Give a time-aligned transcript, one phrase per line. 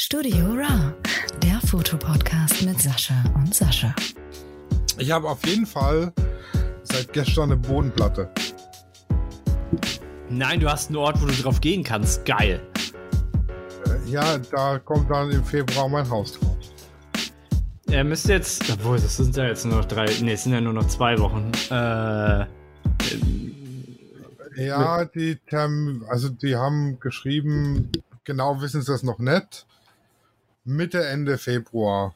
[0.00, 0.94] Studio Raw,
[1.42, 3.92] der Fotopodcast mit Sascha und Sascha.
[4.96, 6.12] Ich habe auf jeden Fall
[6.84, 8.30] seit gestern eine Bodenplatte.
[10.30, 12.24] Nein, du hast einen Ort, wo du drauf gehen kannst.
[12.24, 12.62] Geil.
[13.86, 16.56] Äh, Ja, da kommt dann im Februar mein Haus drauf.
[17.90, 20.60] Er müsste jetzt, obwohl, das sind ja jetzt nur noch drei, nee, es sind ja
[20.60, 21.50] nur noch zwei Wochen.
[21.70, 22.46] Äh,
[24.64, 27.90] Ja, die Term also die haben geschrieben,
[28.22, 29.66] genau wissen sie das noch nicht.
[30.68, 32.14] Mitte, Ende Februar.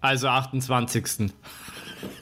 [0.00, 1.32] also 28.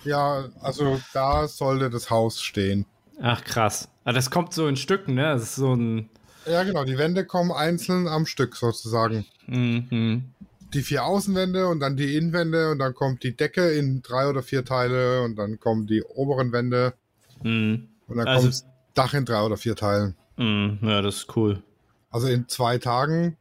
[0.05, 2.87] Ja, also da sollte das Haus stehen.
[3.21, 3.89] Ach krass.
[4.05, 5.23] Aber das kommt so in Stücken, ne?
[5.23, 6.09] Das ist so ein.
[6.47, 9.25] Ja, genau, die Wände kommen einzeln am Stück sozusagen.
[9.47, 10.25] Mhm.
[10.73, 14.43] Die vier Außenwände und dann die Innenwände und dann kommt die Decke in drei oder
[14.43, 16.95] vier Teile und dann kommen die oberen Wände
[17.43, 17.89] Mhm.
[18.09, 20.17] und dann Also- kommt das Dach in drei oder vier Teilen.
[20.37, 20.79] Mhm.
[20.83, 21.63] Ja, das ist cool.
[22.11, 23.37] Also in zwei Tagen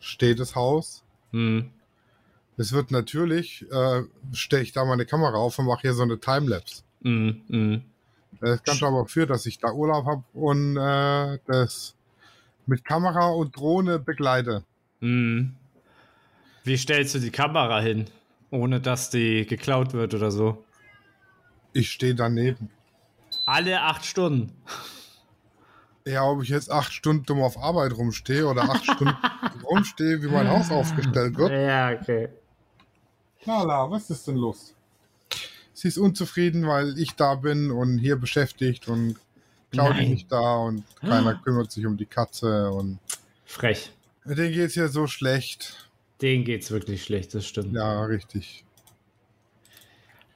[0.00, 1.01] steht das Haus.
[1.32, 1.70] Mhm.
[2.56, 6.20] Es wird natürlich, äh, stelle ich da meine Kamera auf und mache hier so eine
[6.20, 6.82] Timelapse.
[7.00, 7.42] Mhm.
[7.48, 7.82] Mhm.
[8.40, 11.94] Das kann aber für, dass ich da Urlaub habe und äh, das
[12.66, 14.64] mit Kamera und Drohne begleite.
[15.00, 15.54] Mhm.
[16.64, 18.06] Wie stellst du die Kamera hin,
[18.50, 20.64] ohne dass die geklaut wird oder so?
[21.72, 22.70] Ich stehe daneben.
[23.46, 24.52] Alle acht Stunden.
[26.06, 29.14] Ja, ob ich jetzt acht Stunden dumm auf Arbeit rumstehe oder acht Stunden
[29.64, 31.52] rumstehe, wie mein Haus aufgestellt wird.
[31.52, 32.28] Ja, okay.
[33.44, 34.74] Lala, was ist denn los?
[35.74, 39.16] Sie ist unzufrieden, weil ich da bin und hier beschäftigt und
[39.70, 42.98] Claudia nicht da und keiner kümmert sich um die Katze und
[43.44, 43.92] Frech.
[44.24, 45.88] denen geht's hier so schlecht.
[46.20, 47.74] Denen geht's wirklich schlecht, das stimmt.
[47.74, 48.64] Ja, richtig.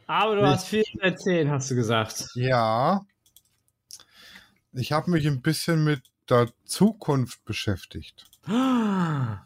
[0.09, 0.48] Aber du Nee.
[0.48, 2.28] hast viel zu erzählen, hast du gesagt.
[2.34, 3.05] Ja.
[4.78, 8.27] Ich habe mich ein bisschen mit der Zukunft beschäftigt.
[8.46, 9.41] Nein.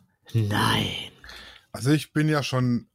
[1.73, 2.89] Also ich bin ja schon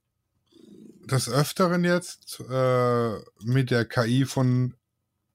[1.06, 3.14] des Öfteren jetzt äh,
[3.44, 4.76] mit der KI von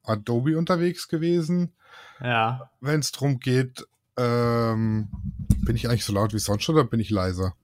[0.03, 1.73] Adobe unterwegs gewesen.
[2.21, 2.71] Ja.
[2.81, 5.09] Wenn es darum geht, ähm,
[5.65, 7.55] bin ich eigentlich so laut wie sonst oder bin ich leiser?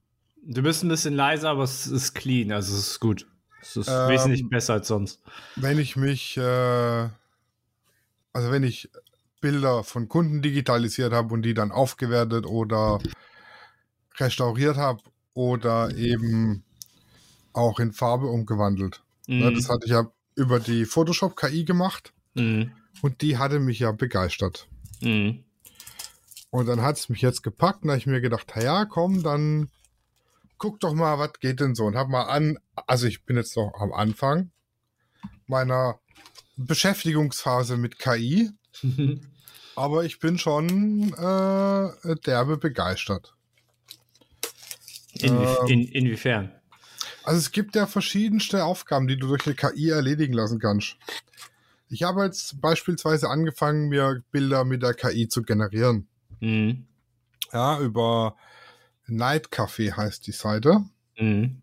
[0.41, 3.27] Du bist ein bisschen leiser, aber es ist clean, also es ist gut.
[3.61, 5.21] Es ist Ähm, wesentlich besser als sonst.
[5.57, 7.09] Wenn ich mich, äh,
[8.33, 8.89] also wenn ich
[9.41, 12.99] Bilder von Kunden digitalisiert habe und die dann aufgewertet oder
[14.17, 15.01] restauriert habe
[15.33, 16.63] oder eben
[17.53, 19.03] auch in Farbe umgewandelt.
[19.27, 19.55] Ne, Mhm.
[19.55, 22.71] das hatte ich ja über die Photoshop KI gemacht Mhm.
[23.01, 24.67] und die hatte mich ja begeistert.
[25.01, 25.43] Mhm.
[26.49, 29.21] Und dann hat es mich jetzt gepackt und da hab ich mir gedacht, ja, komm,
[29.21, 29.69] dann
[30.57, 31.85] guck doch mal, was geht denn so?
[31.85, 34.49] Und hab mal an, also ich bin jetzt noch am Anfang
[35.45, 35.99] meiner
[36.55, 38.49] Beschäftigungsphase mit KI,
[39.75, 43.35] aber ich bin schon äh, derbe begeistert.
[45.13, 45.67] Inwie Ähm.
[45.67, 46.51] in, inwiefern?
[47.23, 50.95] Also es gibt ja verschiedenste Aufgaben, die du durch eine KI erledigen lassen kannst.
[51.89, 56.07] Ich habe jetzt beispielsweise angefangen, mir Bilder mit der KI zu generieren.
[56.39, 56.85] Mhm.
[57.51, 58.35] Ja, über
[59.07, 60.85] Night Café heißt die Seite.
[61.17, 61.61] Mhm.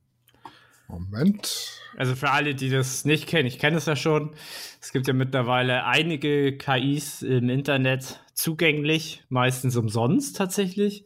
[0.88, 1.80] Moment.
[1.96, 4.34] Also für alle, die das nicht kennen, ich kenne es ja schon.
[4.80, 11.04] Es gibt ja mittlerweile einige KIs im Internet zugänglich, meistens umsonst tatsächlich.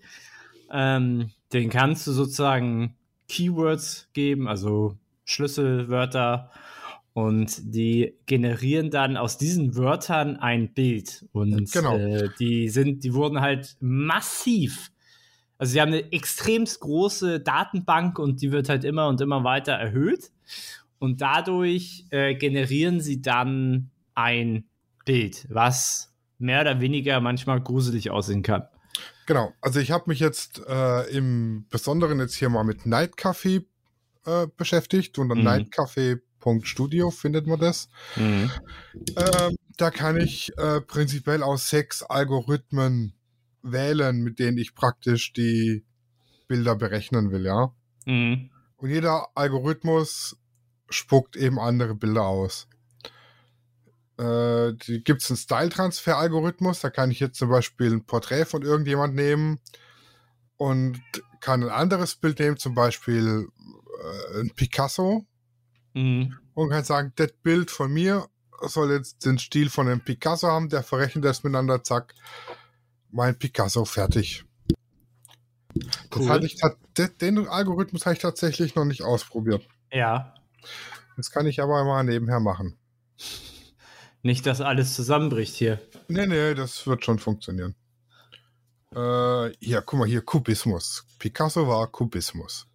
[0.71, 2.97] Ähm, den kannst du sozusagen
[3.29, 6.51] Keywords geben, also Schlüsselwörter,
[7.15, 11.27] und die generieren dann aus diesen Wörtern ein Bild.
[11.33, 11.97] Und Genau.
[11.97, 14.93] äh, die sind, die wurden halt massiv.
[15.59, 19.73] Also sie haben eine extremst große Datenbank und die wird halt immer und immer weiter
[19.73, 20.31] erhöht.
[21.01, 24.65] Und dadurch äh, generieren sie dann ein
[25.05, 28.67] Bild, was mehr oder weniger manchmal gruselig aussehen kann.
[29.27, 29.53] Genau.
[29.61, 33.65] Also ich habe mich jetzt äh, im Besonderen jetzt hier mal mit Night Café
[34.27, 35.19] äh, beschäftigt.
[35.19, 35.43] Unter Mhm.
[35.45, 37.89] nightcafé.studio findet man das.
[38.17, 43.13] Ähm, da kann ich äh, prinzipiell aus sechs Algorithmen
[43.73, 45.85] wählen, mit denen ich praktisch die
[46.47, 47.73] Bilder berechnen will, ja.
[48.07, 48.51] Mhm.
[48.77, 50.37] Und jeder Algorithmus
[50.89, 52.69] spuckt eben andere Bilder aus.
[54.19, 59.15] Äh, gibt es einen Style-Transfer-Algorithmus, da kann ich jetzt zum Beispiel ein Porträt von irgendjemand
[59.15, 59.61] nehmen
[60.57, 61.01] und
[61.41, 63.49] kann ein anderes Bild nehmen, zum Beispiel
[64.03, 65.25] äh, ein Picasso
[65.95, 66.37] Mhm.
[66.55, 68.29] und kann sagen, das Bild von mir
[68.63, 72.15] soll jetzt den Stil von einem Picasso haben, der verrechnet das miteinander, zack,
[73.11, 74.45] mein Picasso fertig.
[76.15, 76.45] Cool.
[76.45, 76.59] ich,
[77.21, 79.67] den Algorithmus habe ich tatsächlich noch nicht ausprobiert.
[79.93, 80.35] Ja.
[81.17, 82.79] Das kann ich aber mal nebenher machen.
[84.23, 85.81] Nicht, dass alles zusammenbricht hier.
[86.09, 87.75] Nee, nee, das wird schon funktionieren.
[88.95, 91.07] Äh, hier, guck mal hier, Kubismus.
[91.19, 92.67] Picasso war Kubismus.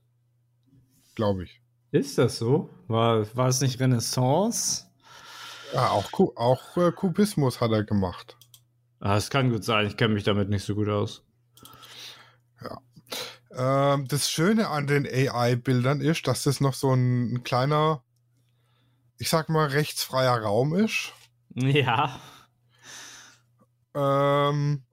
[1.16, 1.62] Glaube ich.
[1.92, 2.70] Ist das so?
[2.88, 4.86] War, war es nicht Renaissance?
[5.74, 8.38] Ja, auch, auch äh, Kubismus hat er gemacht.
[9.06, 9.86] Ah, das kann gut sein.
[9.86, 11.24] Ich kenne mich damit nicht so gut aus.
[13.52, 18.02] Ähm, das Schöne an den AI-Bildern ist, dass das noch so ein, ein kleiner,
[19.18, 21.12] ich sag mal, rechtsfreier Raum ist.
[21.54, 22.18] Ja.
[23.94, 24.84] Ähm,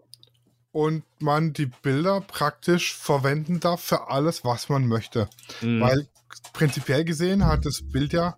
[0.73, 5.31] und man die Bilder praktisch verwenden darf für alles, was man möchte.
[5.61, 5.83] Mhm.
[5.83, 6.09] Weil
[6.53, 8.37] prinzipiell gesehen hat das Bild ja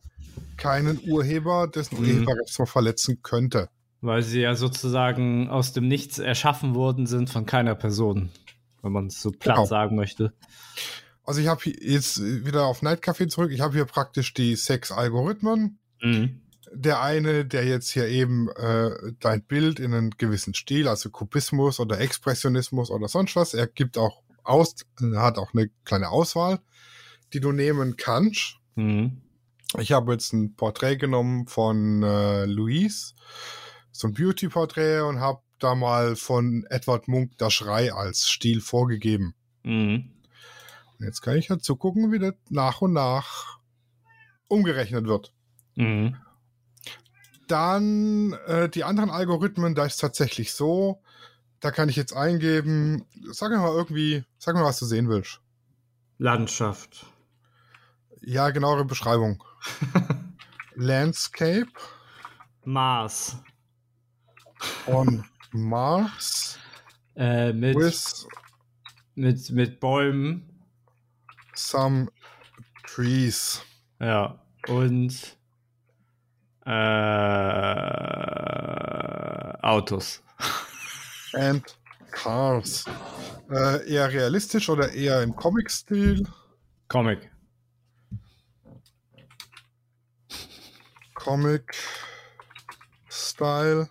[0.59, 2.09] keinen Urheber, dessen Mhm.
[2.09, 3.71] Urheberrecht man verletzen könnte.
[4.03, 8.31] Weil sie ja sozusagen aus dem Nichts erschaffen worden sind von keiner Person.
[8.83, 9.67] Wenn man es so platt Genau.
[9.67, 10.33] sagen möchte.
[11.25, 13.53] Also ich habe jetzt wieder auf Nightcafé zurück.
[13.53, 15.79] Ich habe hier praktisch die sechs Algorithmen.
[16.03, 16.41] Mhm.
[16.75, 18.91] Der eine, der jetzt hier eben äh,
[19.21, 23.99] dein Bild in einen gewissen Stil, also Kubismus oder Expressionismus oder sonst was, er gibt
[23.99, 24.75] auch aus,
[25.15, 26.59] hat auch eine kleine Auswahl,
[27.35, 28.57] die du nehmen kannst.
[28.75, 29.21] Mhm.
[29.79, 33.13] Ich habe jetzt ein Porträt genommen von äh, Louise,
[33.93, 39.35] so ein Beauty-Porträt und habe da mal von Edward Munk der Schrei als Stil vorgegeben.
[39.63, 40.11] Mhm.
[40.99, 43.59] Und jetzt kann ich ja zugucken, wie das nach und nach
[44.49, 45.33] umgerechnet wird.
[45.77, 46.17] Mhm.
[47.49, 51.03] Dann äh, die anderen Algorithmen, da ist tatsächlich so,
[51.61, 55.41] da kann ich jetzt eingeben, sag mir mal irgendwie, sag mir, was du sehen willst.
[56.19, 57.07] Landschaft.
[58.21, 59.43] Ja, genauere Beschreibung.
[60.75, 61.71] Landscape
[62.65, 63.37] Mars.
[64.87, 66.59] On Mars
[67.15, 68.27] Äh, mit, with
[69.15, 70.49] mit, mit Bäumen.
[71.55, 72.09] some
[72.85, 73.63] trees.
[74.01, 74.43] Ja.
[74.69, 75.37] Und
[76.65, 76.71] äh,
[79.63, 80.23] Autos.
[81.35, 81.63] and
[82.13, 82.85] cars.
[83.51, 86.27] Äh, eher realistisch oder eher im Comic-Stil?
[86.89, 87.31] Comic.
[93.09, 93.89] Comic-Style.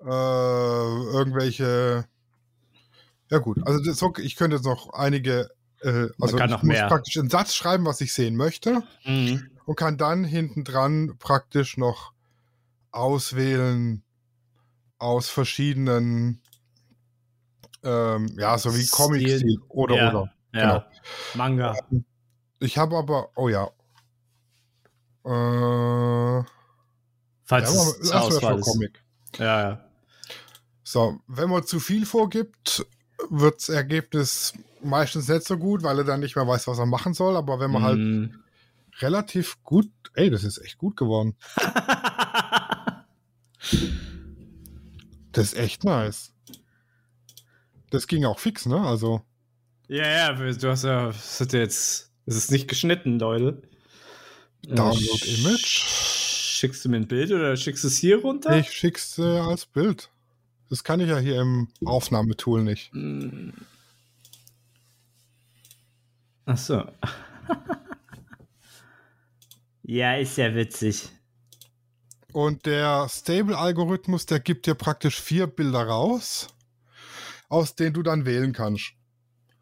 [0.00, 2.06] Äh, irgendwelche.
[3.30, 3.58] Ja, gut.
[3.66, 5.50] Also, das, ich könnte jetzt noch einige.
[5.82, 6.88] Äh, also, kann ich muss mehr.
[6.88, 8.82] praktisch einen Satz schreiben, was ich sehen möchte.
[9.04, 9.50] Mhm.
[9.66, 12.12] Und kann dann hinten dran praktisch noch
[12.90, 14.02] auswählen
[14.98, 16.42] aus verschiedenen.
[17.82, 18.86] Ähm, ja, so wie.
[18.86, 20.10] Comic-Stil oder ja.
[20.10, 20.32] oder.
[20.52, 20.86] Ja.
[21.34, 21.76] Manga.
[22.58, 23.70] Ich habe aber, oh ja.
[25.24, 26.44] Äh,
[27.44, 28.64] Falls ja, es aber Auswahl ist.
[28.64, 29.04] Comic.
[29.38, 29.89] Ja, ja.
[30.92, 32.84] So, wenn man zu viel vorgibt,
[33.28, 36.86] wird das Ergebnis meistens nicht so gut, weil er dann nicht mehr weiß, was er
[36.86, 37.36] machen soll.
[37.36, 38.34] Aber wenn man halt Mhm.
[38.98, 41.36] relativ gut, ey, das ist echt gut geworden.
[45.32, 46.32] Das ist echt nice.
[47.90, 48.80] Das ging auch fix, ne?
[48.80, 49.22] Also,
[49.86, 53.62] ja, ja, du hast ja, das hat jetzt, es ist nicht geschnitten, Leute.
[54.66, 55.66] Download Äh, Image.
[55.86, 58.58] Schickst du mir ein Bild oder schickst du es hier runter?
[58.58, 60.10] ich schick's äh, als Bild.
[60.70, 62.92] Das kann ich ja hier im Aufnahmetool nicht.
[66.46, 66.84] Ach so.
[69.82, 71.10] ja, ist ja witzig.
[72.32, 76.46] Und der Stable-Algorithmus, der gibt dir praktisch vier Bilder raus,
[77.48, 78.92] aus denen du dann wählen kannst.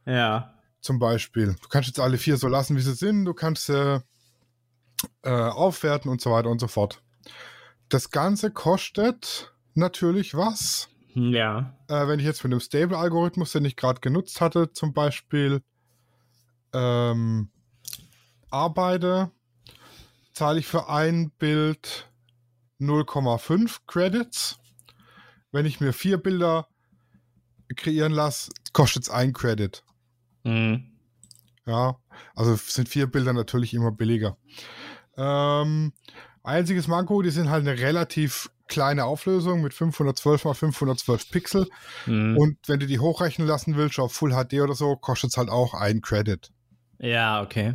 [0.05, 0.55] Ja.
[0.83, 1.57] Zum Beispiel.
[1.63, 3.25] Du kannst jetzt alle vier so lassen, wie sie sind.
[3.25, 4.05] Du kannst sie
[5.23, 7.03] äh, aufwerten und so weiter und so fort.
[7.89, 10.91] Das Ganze kostet natürlich was.
[11.15, 11.75] Ja.
[11.89, 15.63] Äh, wenn ich jetzt mit dem Stable-Algorithmus, den ich gerade genutzt hatte, zum Beispiel
[16.73, 17.51] ähm,
[18.51, 19.31] arbeite,
[20.33, 22.09] zahle ich für ein Bild
[22.81, 24.59] 0,5 Credits.
[25.51, 26.69] Wenn ich mir vier Bilder
[27.77, 29.83] kreieren lasse, kostet es ein Credit.
[30.45, 30.93] Mhm.
[31.67, 31.99] Ja,
[32.35, 34.37] also sind vier Bilder natürlich immer billiger.
[35.17, 35.93] Ähm,
[36.43, 41.69] einziges Manko, die sind halt eine relativ kleine Auflösung mit 512 mal 512 Pixel.
[42.07, 42.37] Mhm.
[42.37, 45.49] Und wenn du die hochrechnen lassen willst auf Full HD oder so, kostet es halt
[45.49, 46.51] auch ein Credit.
[46.99, 47.75] ja, okay.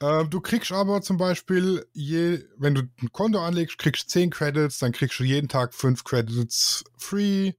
[0.00, 4.30] Ähm, du kriegst aber zum Beispiel, je, wenn du ein Konto anlegst, kriegst du 10
[4.30, 7.52] Credits, dann kriegst du jeden Tag 5 Credits free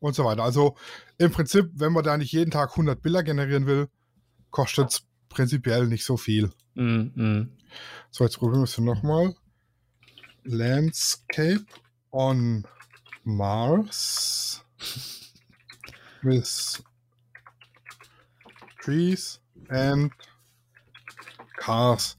[0.00, 0.42] und so weiter.
[0.42, 0.76] Also
[1.18, 3.88] im Prinzip, wenn man da nicht jeden Tag 100 Bilder generieren will,
[4.50, 6.50] kostet es prinzipiell nicht so viel.
[6.74, 7.12] Mhm.
[7.14, 7.50] Mhm.
[8.10, 9.34] So, jetzt probieren wir es nochmal.
[10.46, 11.66] Landscape
[12.10, 12.64] on
[13.24, 14.64] Mars
[16.22, 16.82] with
[18.80, 20.10] trees and
[21.58, 22.16] cars.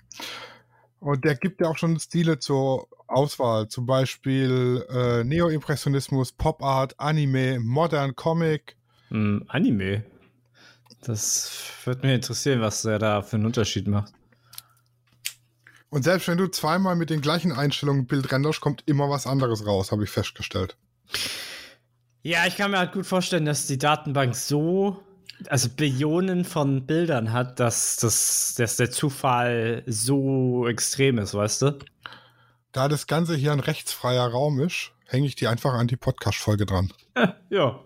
[0.99, 6.99] Und der gibt ja auch schon Stile zur Auswahl, zum Beispiel äh, Neo-Impressionismus, Pop Art,
[6.99, 8.77] Anime, Modern Comic,
[9.09, 10.03] Hm, Anime.
[11.01, 11.51] Das
[11.85, 14.13] würde mich interessieren, was er da für einen Unterschied macht.
[15.89, 19.25] Und selbst wenn du zweimal mit den gleichen Einstellungen ein Bild renderst, kommt immer was
[19.25, 20.75] anderes raus, habe ich festgestellt.
[22.23, 25.01] Ja, ich kann mir halt gut vorstellen, dass die Datenbank so,
[25.47, 31.79] also Billionen von Bildern hat, dass, das, dass der Zufall so extrem ist, weißt du?
[32.73, 36.65] Da das Ganze hier ein rechtsfreier Raum ist, hänge ich die einfach an die Podcast-Folge
[36.65, 36.91] dran.
[37.49, 37.79] ja.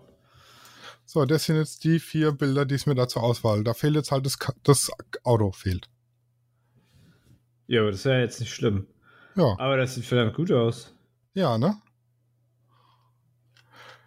[1.04, 3.62] So, das sind jetzt die vier Bilder, die es mir da zur Auswahl.
[3.62, 4.90] Da fehlt jetzt halt das, das
[5.22, 5.88] Auto fehlt.
[7.66, 8.86] Ja, aber das ist ja jetzt nicht schlimm.
[9.34, 10.94] Ja, Aber das sieht verdammt gut aus.
[11.34, 11.76] ja, ne?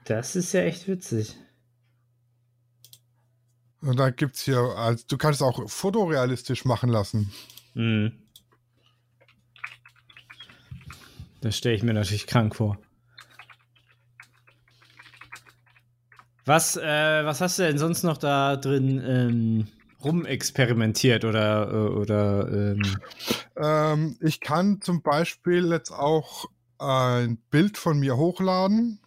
[0.05, 1.35] Das ist ja echt witzig.
[3.81, 7.31] Und dann gibt's hier, also du kannst es auch fotorealistisch machen lassen.
[7.73, 8.11] Hm.
[11.41, 12.77] Das stelle ich mir natürlich krank vor.
[16.45, 19.67] Was, äh, was hast du denn sonst noch da drin ähm,
[20.03, 22.81] rumexperimentiert oder, äh, oder ähm,
[23.57, 26.45] Ähm, ich kann zum Beispiel jetzt auch
[26.77, 28.99] ein Bild von mir hochladen,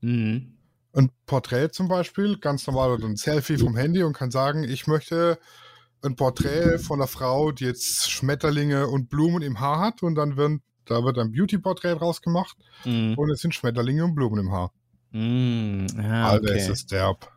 [0.00, 0.54] hm.
[0.94, 4.86] ein Porträt zum Beispiel, ganz normal oder ein Selfie vom Handy und kann sagen, ich
[4.86, 5.38] möchte
[6.02, 10.36] ein Porträt von einer Frau, die jetzt Schmetterlinge und Blumen im Haar hat und dann
[10.36, 13.18] wird, da wird ein Beauty-Porträt draus gemacht Hm.
[13.18, 14.72] und es sind Schmetterlinge und Blumen im Haar.
[15.12, 15.86] Hm.
[15.96, 16.58] Ja, Alter, okay.
[16.58, 17.30] ist das derb.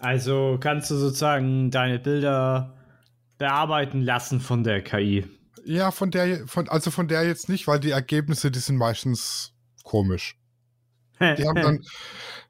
[0.00, 2.74] Also kannst du sozusagen deine Bilder
[3.38, 5.26] bearbeiten lassen von der KI.
[5.64, 9.52] Ja, von der, von, also von der jetzt nicht, weil die Ergebnisse, die sind meistens
[9.84, 10.36] komisch.
[11.20, 11.84] Die haben dann,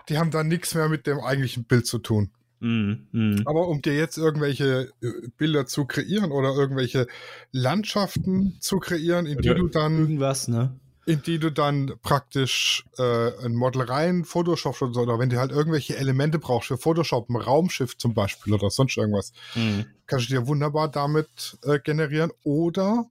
[0.08, 2.30] die haben dann nichts mehr mit dem eigentlichen Bild zu tun.
[2.60, 3.42] Hm, hm.
[3.46, 7.08] Aber um dir jetzt irgendwelche äh, Bilder zu kreieren oder irgendwelche
[7.50, 10.78] Landschaften zu kreieren, in die Oder du dann, Irgendwas, ne?
[11.06, 15.96] In die du dann praktisch äh, ein Model rein Photoshop oder wenn du halt irgendwelche
[15.96, 19.86] Elemente brauchst für Photoshop, ein Raumschiff zum Beispiel oder sonst irgendwas, Hm.
[20.06, 22.30] kannst du dir wunderbar damit äh, generieren.
[22.44, 23.06] Oder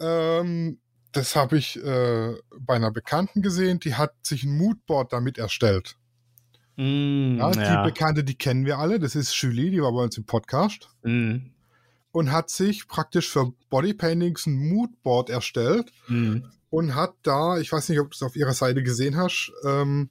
[0.00, 0.78] ähm,
[1.12, 5.96] das habe ich äh, bei einer Bekannten gesehen, die hat sich ein Moodboard damit erstellt.
[6.76, 7.82] Hm, Ja, ja.
[7.82, 10.90] Die Bekannte, die kennen wir alle, das ist Julie, die war bei uns im Podcast
[11.02, 11.50] Hm.
[12.12, 16.44] und hat sich praktisch für Bodypaintings ein Moodboard erstellt Hm.
[16.70, 20.10] Und hat da, ich weiß nicht, ob du es auf ihrer Seite gesehen hast, ähm,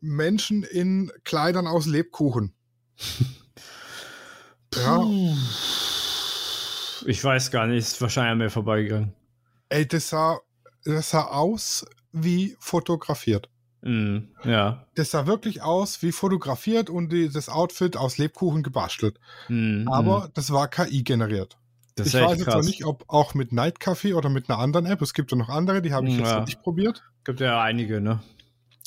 [0.00, 2.54] Menschen in Kleidern aus Lebkuchen.
[4.74, 5.02] ja,
[7.06, 9.14] Ich weiß gar nicht, ist wahrscheinlich an mir vorbeigegangen.
[9.68, 10.38] ey, das sah,
[10.84, 13.48] das sah aus wie fotografiert.
[13.82, 14.86] Hm, ja.
[14.94, 19.18] Das sah wirklich aus wie fotografiert und die, das Outfit aus Lebkuchen gebastelt.
[19.46, 20.30] Hm, Aber hm.
[20.34, 21.56] das war KI generiert.
[21.96, 24.86] Das ich weiß jetzt noch nicht, ob auch mit Night Coffee oder mit einer anderen
[24.86, 25.02] App.
[25.02, 26.38] Es gibt ja noch andere, die habe ich jetzt Ja.
[26.40, 27.02] noch nicht probiert.
[27.24, 28.22] Gibt ja einige, ne?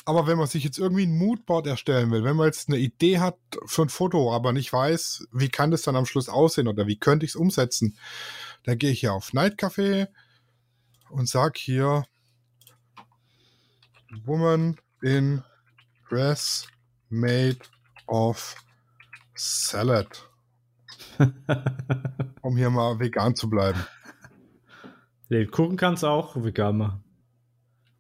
[0.05, 3.19] Aber wenn man sich jetzt irgendwie ein Moodboard erstellen will, wenn man jetzt eine Idee
[3.19, 6.87] hat für ein Foto, aber nicht weiß, wie kann das dann am Schluss aussehen oder
[6.87, 7.95] wie könnte ich es umsetzen,
[8.63, 10.07] dann gehe ich hier auf Night Café
[11.09, 12.05] und sag hier
[14.25, 15.43] Woman in
[16.09, 16.67] dress
[17.09, 17.59] made
[18.07, 18.55] of
[19.35, 20.07] salad.
[22.41, 23.79] um hier mal vegan zu bleiben.
[25.29, 27.03] Lebkuchen kannst du auch vegan machen.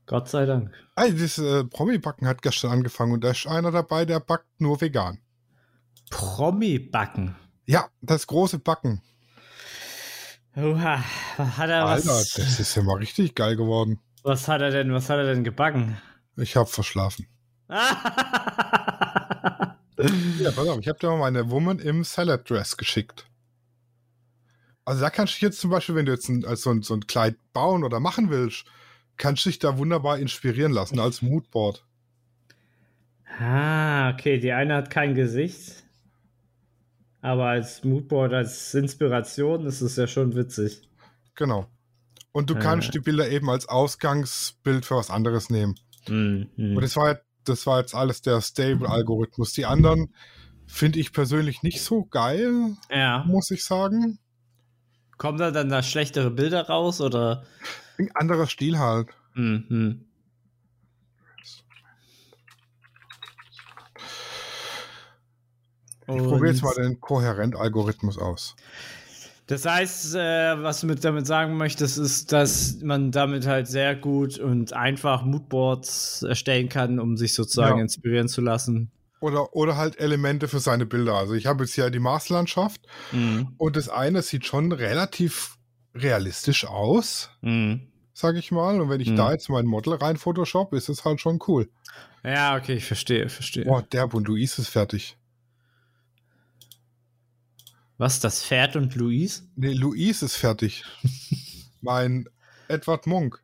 [0.05, 0.73] Gott sei Dank.
[0.95, 4.81] Ey, das äh, Promi-Backen hat gestern angefangen und da ist einer dabei, der backt nur
[4.81, 5.19] vegan.
[6.09, 7.35] Promi-Backen.
[7.65, 9.01] Ja, das große Backen.
[10.55, 10.97] Oha,
[11.37, 13.99] hat er Alter, was, das ist ja mal richtig geil geworden.
[14.23, 15.97] was hat er denn, was hat er denn gebacken?
[16.35, 17.27] Ich habe verschlafen.
[20.39, 23.25] Ja, pass auf, ich habe dir mal meine Woman im Salad Dress geschickt.
[24.89, 26.81] Also da kannst du dich jetzt zum Beispiel, wenn du jetzt ein, als so, ein,
[26.81, 28.65] so ein Kleid bauen oder machen willst,
[29.17, 31.85] kannst du dich da wunderbar inspirieren lassen als Moodboard.
[33.39, 35.83] ah, okay, die eine hat kein Gesicht.
[37.21, 40.89] Aber als Moodboard, als Inspiration ist es ja schon witzig.
[41.35, 41.67] Genau.
[42.31, 42.59] Und du Ja.
[42.59, 45.75] kannst die Bilder eben als Ausgangsbild für was anderes nehmen.
[46.07, 46.75] Hm, hm.
[46.75, 49.53] Und das war, jetzt- das war jetzt alles der Stable-Algorithmus.
[49.53, 50.13] Die anderen
[50.65, 53.23] finde ich persönlich nicht so geil, ja.
[53.27, 54.17] muss ich sagen.
[55.19, 57.43] Kommen da dann da schlechtere Bilder raus oder?
[57.97, 59.09] Ein anderer Stil halt.
[59.33, 60.05] Hm, hm.
[66.07, 68.55] Ich probiere jetzt mal den Kohärent-Algorithmus aus.
[69.47, 73.95] Das heißt, äh, was du mit damit sagen möchtest, ist, dass man damit halt sehr
[73.95, 77.83] gut und einfach Moodboards erstellen kann, um sich sozusagen Ja.
[77.83, 78.89] inspirieren zu lassen.
[79.21, 81.15] Oder, oder halt Elemente für seine Bilder.
[81.15, 83.53] Also ich habe jetzt hier die Marslandschaft Mhm.
[83.57, 85.57] und das eine sieht schon relativ
[85.93, 87.29] realistisch aus.
[87.41, 87.87] Mhm.
[88.13, 88.81] sag ich mal.
[88.81, 89.15] Und wenn ich Hm.
[89.15, 91.69] da jetzt mein Model rein Photoshop, ist es halt schon cool.
[92.21, 93.63] Ja, okay, ich verstehe, verstehe.
[93.63, 95.15] Boah, der und Luis ist fertig.
[97.97, 99.47] Was, das Pferd und Luis?
[99.55, 100.83] Nee, Luis ist fertig.
[101.81, 102.27] mein
[102.67, 103.41] Edward Munk.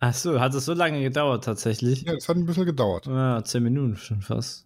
[0.00, 2.02] Ach so, hat es so lange gedauert tatsächlich?
[2.02, 3.06] Ja, das hat ein bisschen gedauert.
[3.06, 4.64] Ja, zehn Minuten schon fast.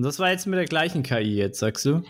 [0.00, 2.02] Und das war jetzt mit der gleichen KI jetzt, sagst du?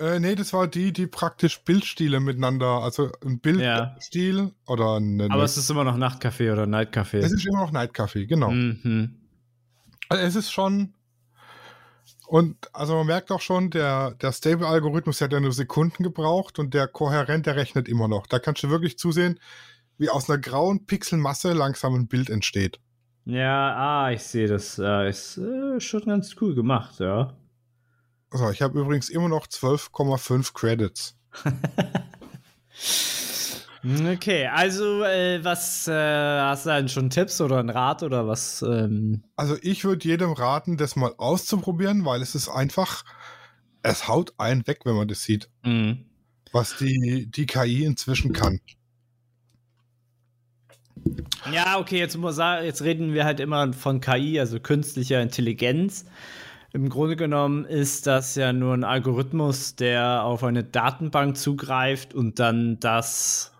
[0.00, 3.84] Äh, nee, das war die, die praktisch Bildstile miteinander, also ein Ja.
[3.92, 7.18] Bildstil oder eine, Aber es ist immer noch Nachtcafé oder Nightcafé.
[7.18, 8.50] es ist immer noch Night Café, genau.
[8.50, 9.20] Mhm.
[10.08, 10.94] Also es ist schon
[12.26, 16.74] und also man merkt auch schon, der, der Stable-Algorithmus hat ja nur Sekunden gebraucht und
[16.74, 18.26] der kohärent, der rechnet immer noch.
[18.26, 19.38] Da kannst du wirklich zusehen,
[19.96, 22.80] wie aus einer grauen Pixelmasse langsam ein Bild entsteht.
[23.28, 24.78] Ja, ah, ich sehe das.
[24.78, 27.34] Äh, ist äh, schon ganz cool gemacht, ja.
[28.30, 31.14] Also ich habe übrigens immer noch 12,5 Credits.
[33.84, 38.60] Okay, also äh, was äh, hast du denn schon Tipps oder einen Rat oder was?
[38.62, 43.04] Ähm, Also ich würde jedem raten, das mal auszuprobieren, weil es ist einfach,
[43.82, 45.96] es haut einen weg, wenn man das sieht, mh.
[46.52, 48.60] was die, die KI inzwischen kann.
[51.52, 56.04] Ja, okay, jetzt muss sagen, jetzt reden wir halt immer von KI, also künstlicher Intelligenz.
[56.72, 62.38] Im Grunde genommen ist das ja nur ein Algorithmus, der auf eine Datenbank zugreift und
[62.38, 63.52] dann das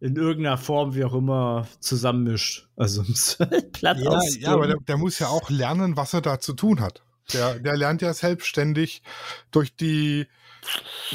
[0.00, 2.68] in irgendeiner Form, wie auch immer, zusammenmischt.
[2.76, 3.02] Also
[3.72, 6.80] platt Ja, ja aber der, der muss ja auch lernen, was er da zu tun
[6.80, 7.02] hat.
[7.32, 9.02] Der, der lernt ja selbstständig
[9.50, 10.26] durch die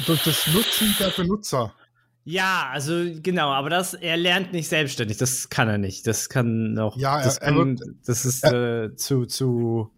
[0.06, 1.74] durch das Nutzen der Benutzer.
[2.30, 6.06] Ja, also genau, aber das, er lernt nicht selbstständig, das kann er nicht.
[6.06, 9.90] Das kann noch, Ja, er- das, er kann, wird- das ist äh, zu, zu,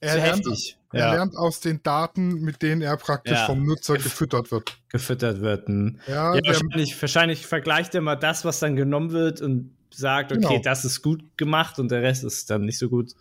[0.00, 3.46] Er zu lernt, heftig, er ja, lernt aus den Daten, mit denen er praktisch Ja.
[3.46, 4.78] vom Nutzer gefüttert wird.
[4.88, 5.68] gefüttert wird.
[5.68, 5.98] Hm.
[6.08, 10.40] Ja, Ja, wahrscheinlich, wahrscheinlich vergleicht er mal das, was dann genommen wird und sagt, okay,
[10.40, 10.62] Genau.
[10.62, 13.12] das ist gut gemacht und der Rest ist dann nicht so gut.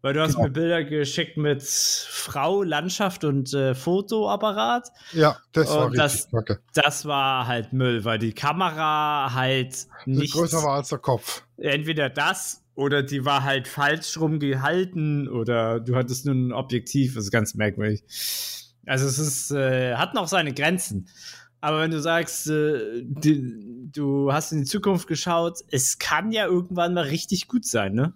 [0.00, 0.44] Weil du hast Genau.
[0.44, 4.88] mir Bilder geschickt mit Frau, Landschaft und äh, Fotoapparat.
[5.12, 6.60] ja, das war Und richtig das- kacke.
[6.74, 11.42] Das war halt Müll, weil die Kamera halt nicht größer war als der Kopf.
[11.56, 17.14] entweder das oder die war halt falsch rum gehalten oder du hattest nur ein Objektiv,
[17.16, 18.04] das ist ganz merkwürdig.
[18.86, 21.08] Also es ist, äh, hat noch seine Grenzen.
[21.60, 26.46] Aber wenn du sagst, äh, die, du hast in die Zukunft geschaut, es kann ja
[26.46, 28.12] irgendwann mal richtig gut sein, ne?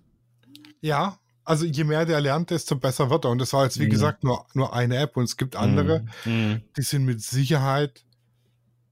[0.80, 3.30] Ja, also je mehr der lernt, desto besser wird er.
[3.30, 3.90] Und das war jetzt, wie Mhm.
[3.90, 6.62] gesagt, nur, nur eine App und es gibt andere, Mhm.
[6.76, 8.04] die sind mit Sicherheit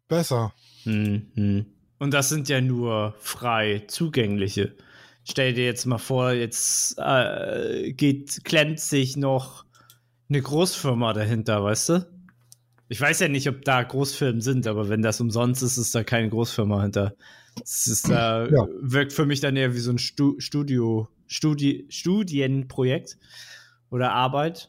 [0.08, 0.52] besser.
[0.84, 1.30] Mhm.
[1.34, 1.66] Mhm.
[1.98, 4.74] Und das sind ja nur frei zugängliche.
[5.24, 9.64] Stell dir jetzt mal vor, jetzt äh, geht, klemmt sich noch
[10.28, 12.06] eine Großfirma dahinter, weißt du?
[12.88, 16.02] Ich weiß ja nicht, ob da Großfirmen sind, aber wenn das umsonst ist, ist da
[16.02, 17.14] keine Großfirma hinter.
[17.62, 18.66] Es ist, äh, Ja.
[18.80, 23.16] wirkt für mich dann eher wie so ein Stu Studio, Studi Studienprojekt
[23.88, 24.68] oder Arbeit.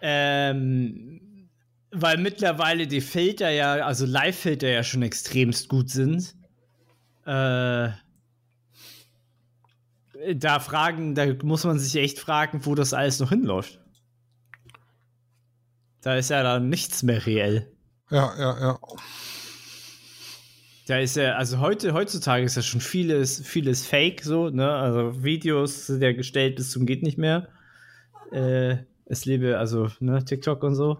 [0.00, 1.48] Ähm,
[1.90, 6.36] weil mittlerweile die Filter ja, also Live-Filter ja schon extremst gut sind.
[7.26, 7.90] Äh,
[10.34, 13.80] da fragen, da muss man sich echt fragen, wo das alles noch hinläuft.
[16.02, 17.72] Da ist ja dann nichts mehr reell.
[18.10, 18.78] Ja, ja, ja.
[20.86, 24.68] Da ist ja, also heute, heutzutage ist ja schon vieles, vieles Fake so, ne?
[24.68, 27.48] Also Videos sind ja gestellt bis zum geht nicht mehr.
[28.32, 30.98] Äh, es lebe, also, ne, TikTok und so.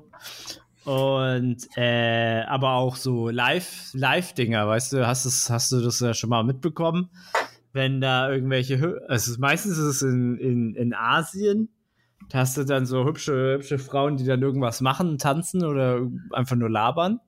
[0.84, 6.14] Und äh, aber auch so Live, Live-Dinger, weißt du, hast, es, hast du das ja
[6.14, 7.10] schon mal mitbekommen?
[7.72, 11.68] Wenn da irgendwelche, also meistens ist es in, in, in Asien,
[12.30, 16.00] da hast du dann so hübsche, hübsche Frauen, die dann irgendwas machen, tanzen oder
[16.32, 17.20] einfach nur labern.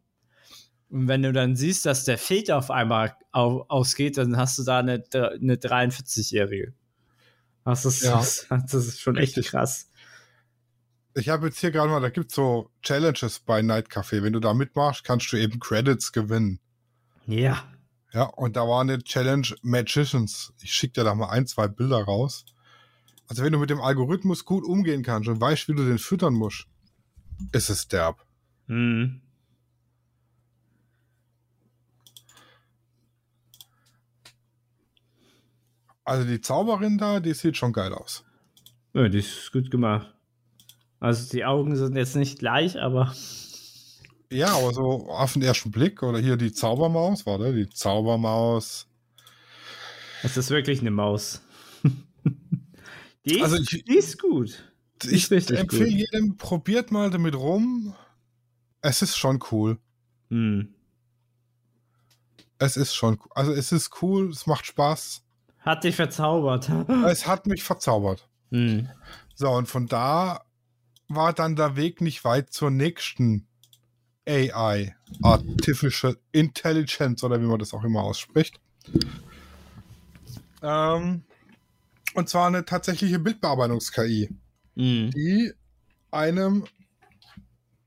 [0.93, 4.63] Und wenn du dann siehst, dass der Filter auf einmal au ausgeht, dann hast du
[4.63, 6.75] da eine, eine 43-Jährige.
[7.65, 8.17] Das ist, Ja.
[8.19, 9.53] das, das ist schon echt Richtig.
[9.53, 9.89] krass.
[11.15, 14.23] Ich habe jetzt hier gerade mal, da gibt so Challenges bei Night Café.
[14.23, 16.61] Wenn du da mitmachst, kannst du eben Credits gewinnen.
[17.27, 17.65] Ja.
[18.13, 20.53] Ja, und da war eine Challenge Magicians.
[20.61, 22.45] Ich schicke dir da mal ein, zwei Bilder raus.
[23.29, 26.35] Also wenn du mit dem Algorithmus gut umgehen kannst und weißt, wie du den füttern
[26.35, 26.67] musst,
[27.53, 28.27] ist es derb.
[28.67, 29.22] Mhm.
[36.05, 38.25] Also die Zauberin da, die sieht schon geil aus.
[38.95, 40.13] Ja, die ist gut gemacht.
[41.01, 43.15] Also die Augen sind jetzt nicht gleich, aber
[44.31, 48.87] Ja, aber so auf den ersten Blick oder hier die Zaubermaus, warte, die Zaubermaus.
[50.23, 51.43] es ist wirklich eine Maus.
[53.27, 54.73] die, ist, Also ich- die ist gut.
[55.03, 55.99] Die Ich ist empfehle gut.
[56.13, 57.95] jedem, probiert mal damit rum.
[58.83, 59.79] Es ist schon cool.
[60.31, 60.75] Hm.
[62.59, 65.22] Es ist schon, also es ist cool, es macht Spaß.
[65.63, 66.71] Hat dich verzaubert.
[67.07, 68.29] Es hat mich verzaubert.
[68.51, 68.89] Hm.
[69.35, 70.45] So, und von da
[71.09, 73.47] war dann der Weg nicht weit zur nächsten
[74.29, 78.61] AI, Artificial Intelligence oder wie man das auch immer ausspricht.
[80.63, 81.25] Ähm,
[82.15, 84.29] und zwar eine tatsächliche Bildbearbeitungs-KI,
[84.77, 85.11] Hm.
[85.11, 85.53] die
[86.11, 86.65] einem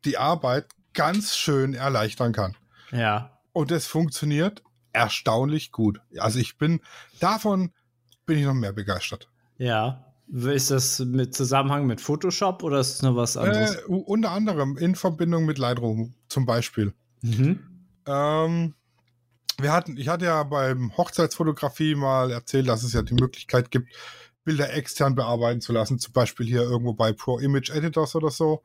[0.04, 2.56] die Arbeit ganz schön erleichtern kann.
[2.92, 3.40] Ja.
[3.54, 4.62] Und es funktioniert
[4.96, 6.00] erstaunlich gut.
[6.18, 6.80] Also ich bin
[7.20, 7.72] davon
[8.26, 9.30] bin ich noch mehr begeistert.
[9.58, 10.06] Ja.
[10.28, 13.76] Ist das mit Zusammenhang mit Photoshop oder ist es noch was anderes?
[13.76, 16.94] Äh, unter anderem in Verbindung mit Lightroom zum Beispiel.
[17.22, 17.60] Mhm.
[18.08, 18.74] Ähm,
[19.60, 23.94] wir hatten, ich hatte ja beim Hochzeitsfotografie mal erzählt, dass es ja die Möglichkeit gibt,
[24.44, 28.64] Bilder extern bearbeiten zu lassen, zum Beispiel hier irgendwo bei Pro Image Editors oder so.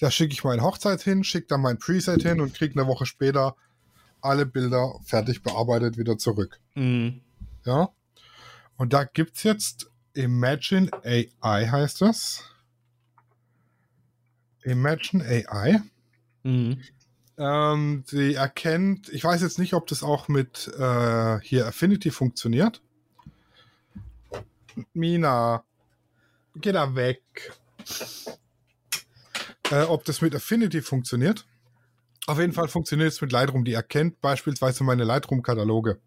[0.00, 3.04] Da schicke ich meine Hochzeit hin, schicke dann mein Preset hin und kriege eine Woche
[3.04, 3.56] später
[4.20, 6.60] alle Bilder fertig bearbeitet wieder zurück.
[6.74, 7.20] Mhm.
[7.64, 7.90] Ja.
[8.76, 12.42] Und da gibt's jetzt Imagine AI heißt das.
[14.64, 15.80] Imagine AI.
[16.42, 16.82] Mhm.
[17.36, 22.82] Ähm, sie erkennt, ich weiß jetzt nicht, ob das auch mit äh, hier Affinity funktioniert.
[24.92, 25.64] Mina,
[26.56, 27.22] geh da weg.
[29.70, 31.46] Äh, ob das mit Affinity funktioniert.
[32.28, 33.64] Auf jeden Fall funktioniert es mit Lightroom.
[33.64, 35.98] Die erkennt beispielsweise meine Lightroom-Kataloge.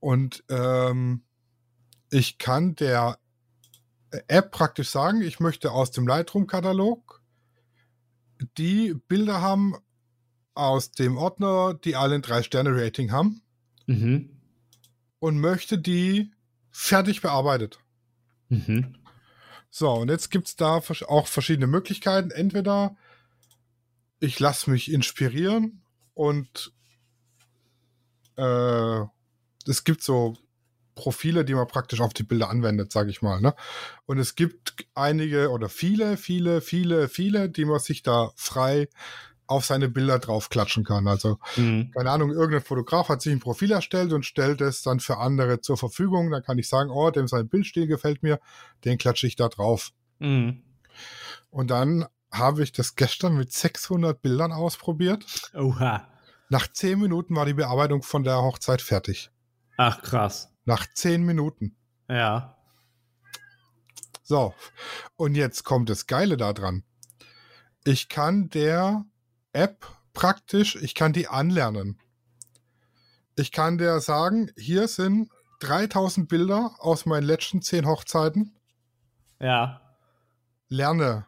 [0.00, 1.22] Und ähm,
[2.10, 3.18] ich kann der
[4.26, 7.22] App praktisch sagen, ich möchte aus dem Lightroom-Katalog
[8.58, 9.76] die Bilder haben
[10.54, 13.42] aus dem Ordner, die alle ein 3-Sterne-Rating haben
[13.86, 14.28] Mhm.
[15.20, 16.32] und möchte die
[16.72, 17.78] fertig bearbeitet.
[18.48, 18.96] Mhm.
[19.70, 22.32] So, und jetzt gibt es da auch verschiedene Möglichkeiten.
[22.32, 22.96] Entweder
[24.20, 25.82] ich lasse mich inspirieren
[26.14, 26.72] und
[28.36, 29.00] äh,
[29.66, 30.36] es gibt so
[30.94, 33.40] Profile, die man praktisch auf die Bilder anwendet, sage ich mal.
[33.40, 33.54] Ne?
[34.06, 38.88] Und es gibt einige oder viele, viele, viele, viele, die man sich da frei
[39.46, 41.06] auf seine Bilder draufklatschen kann.
[41.06, 41.90] Also Mhm.
[41.94, 45.60] keine Ahnung, irgendein Fotograf hat sich ein Profil erstellt und stellt es dann für andere
[45.60, 46.30] zur Verfügung.
[46.30, 48.40] Dann kann ich sagen, oh, dem sein Bildstil gefällt mir,
[48.84, 49.90] den klatsche ich da drauf.
[50.18, 50.62] Mhm.
[51.50, 55.24] Und dann habe ich das gestern mit 600 Bildern ausprobiert.
[55.54, 56.06] Oha.
[56.48, 59.30] Nach 10 Minuten war die Bearbeitung von der Hochzeit fertig.
[59.76, 60.52] Ach, krass.
[60.64, 61.76] Nach 10 Minuten.
[62.08, 62.56] Ja.
[64.22, 64.54] So,
[65.16, 66.84] und jetzt kommt das Geile daran.
[67.84, 69.04] Ich kann der
[69.52, 71.98] App praktisch, ich kann die anlernen.
[73.36, 78.56] Ich kann der sagen, hier sind 3000 Bilder aus meinen letzten 10 Hochzeiten.
[79.40, 79.80] Ja.
[80.68, 81.26] Lerne.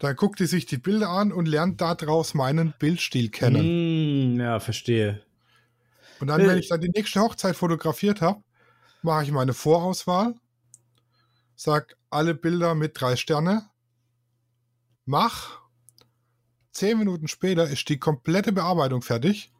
[0.00, 4.34] Dann guckt die sich die Bilder an und lernt daraus meinen Bildstil kennen.
[4.34, 5.22] Mm, ja, verstehe.
[6.20, 8.42] Und dann, wenn ich dann die nächste Hochzeit fotografiert habe,
[9.02, 10.34] mache ich meine Vorauswahl,
[11.54, 13.68] sag alle Bilder mit drei Sterne,
[15.04, 15.60] mach.
[16.72, 19.52] Zehn Minuten später ist die komplette Bearbeitung fertig.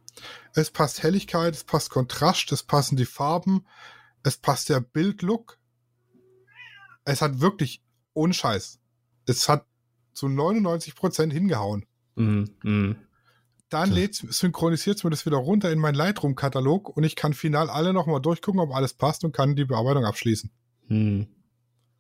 [0.55, 3.67] Es passt Helligkeit, es passt Kontrast, es passen die Farben,
[4.23, 5.59] es passt der Bildlook.
[7.05, 7.83] Es hat wirklich
[8.15, 8.79] unscheiß.
[9.27, 9.67] Es hat
[10.13, 11.85] zu 99% hingehauen.
[12.17, 12.51] Mhm.
[12.63, 12.97] Mhm.
[13.69, 17.93] Dann synchronisiert es mir das wieder runter in meinen Lightroom-Katalog und ich kann final alle
[17.93, 20.51] nochmal durchgucken, ob alles passt und kann die Bearbeitung abschließen.
[20.89, 21.29] Hm.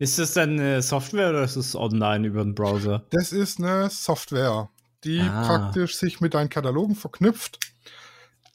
[0.01, 3.07] Ist das dann eine Software oder ist es online über den Browser?
[3.11, 4.68] Das ist eine Software,
[5.05, 5.46] die Ah.
[5.46, 7.61] praktisch sich mit deinen Katalogen verknüpft,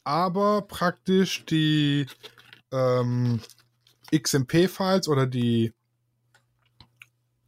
[0.04, 2.06] aber praktisch die
[2.72, 3.40] ähm,
[4.14, 5.72] XMP-Files oder die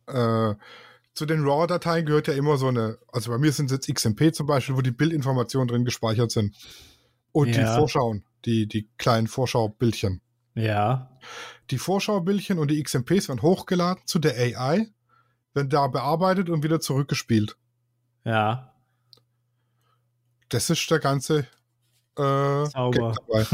[0.06, 0.54] äh,
[1.18, 4.32] zu den RAW-Dateien gehört ja immer so eine, also bei mir sind es jetzt XMP
[4.32, 6.54] zum Beispiel, wo die Bildinformationen drin gespeichert sind.
[7.32, 7.74] Und die Ja.
[7.76, 10.20] Vorschauen, die, die kleinen Vorschaubildchen.
[10.54, 11.10] Ja.
[11.70, 14.86] Die Vorschaubildchen und die XMPs werden hochgeladen zu der AI,
[15.54, 17.56] werden da bearbeitet und wieder zurückgespielt.
[18.24, 18.72] Ja.
[20.50, 21.48] Das ist der ganze
[22.16, 23.12] äh, Sauber.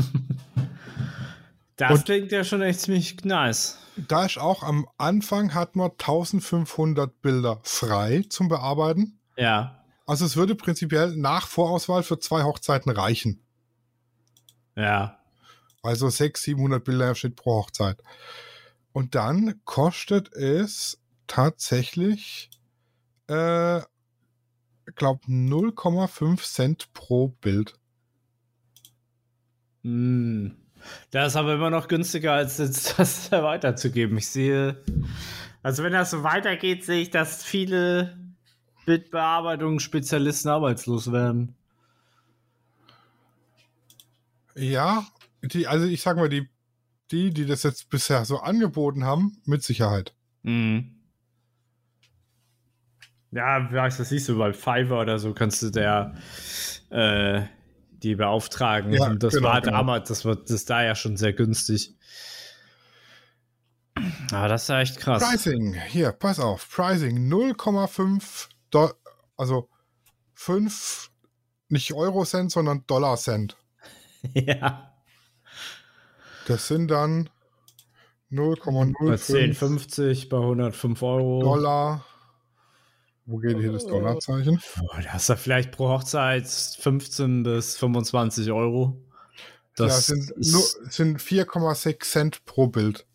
[1.76, 3.78] Das Und- klingt ja schon echt ziemlich nice.
[3.96, 9.18] Da ist auch am Anfang hat man 1500 Bilder frei zum Bearbeiten.
[9.36, 9.84] Ja.
[10.06, 13.40] Also es würde prinzipiell nach Vorauswahl für zwei Hochzeiten reichen.
[14.76, 15.20] Ja.
[15.82, 18.02] Also 600, 700 Bilder im Schnitt pro Hochzeit.
[18.92, 22.50] Und dann kostet es tatsächlich,
[23.28, 23.80] äh,
[24.94, 27.74] glaube 0,5 Cent pro Bild.
[29.82, 30.56] Hm.
[31.10, 34.18] Das ist aber immer noch günstiger, als jetzt das weiterzugeben.
[34.18, 34.82] Ich sehe,
[35.62, 38.16] also wenn das so weitergeht, sehe ich, dass viele
[38.86, 41.54] Bildbearbeitungsspezialisten arbeitslos werden.
[44.56, 45.06] Ja,
[45.42, 46.48] die, also ich sag mal, die,
[47.10, 50.14] die, die das jetzt bisher so angeboten haben, mit Sicherheit.
[50.42, 50.94] Mhm.
[53.32, 56.14] Ja, weißt das siehst du bei Fiverr oder so, kannst du der
[56.90, 57.42] äh,
[58.04, 58.92] die beauftragen.
[58.92, 59.78] Ja, Und das genau, war genau.
[59.78, 61.94] damals, das war das da ja schon sehr günstig.
[64.32, 65.22] Aber das ist ja echt krass.
[65.22, 68.92] Pricing, hier, pass auf, Pricing 0,5, Do-
[69.36, 69.68] also
[70.34, 71.10] 5,
[71.68, 73.56] nicht Euro-Cent, sondern Dollar-Cent.
[74.34, 74.92] ja.
[76.46, 77.30] Das sind dann
[78.30, 81.42] Bei 0,05 10,50 bei 105 Euro.
[81.42, 82.04] Dollar.
[83.26, 84.60] Wo geht hier das Dollarzeichen?
[84.78, 89.00] Boah, da hast du vielleicht pro Hochzeit 15 bis 25 Euro.
[89.78, 93.06] Ja, Das sind, ist, nur- sind 4,6 Cent pro Bild.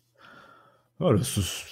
[0.98, 1.64] ja, das ist,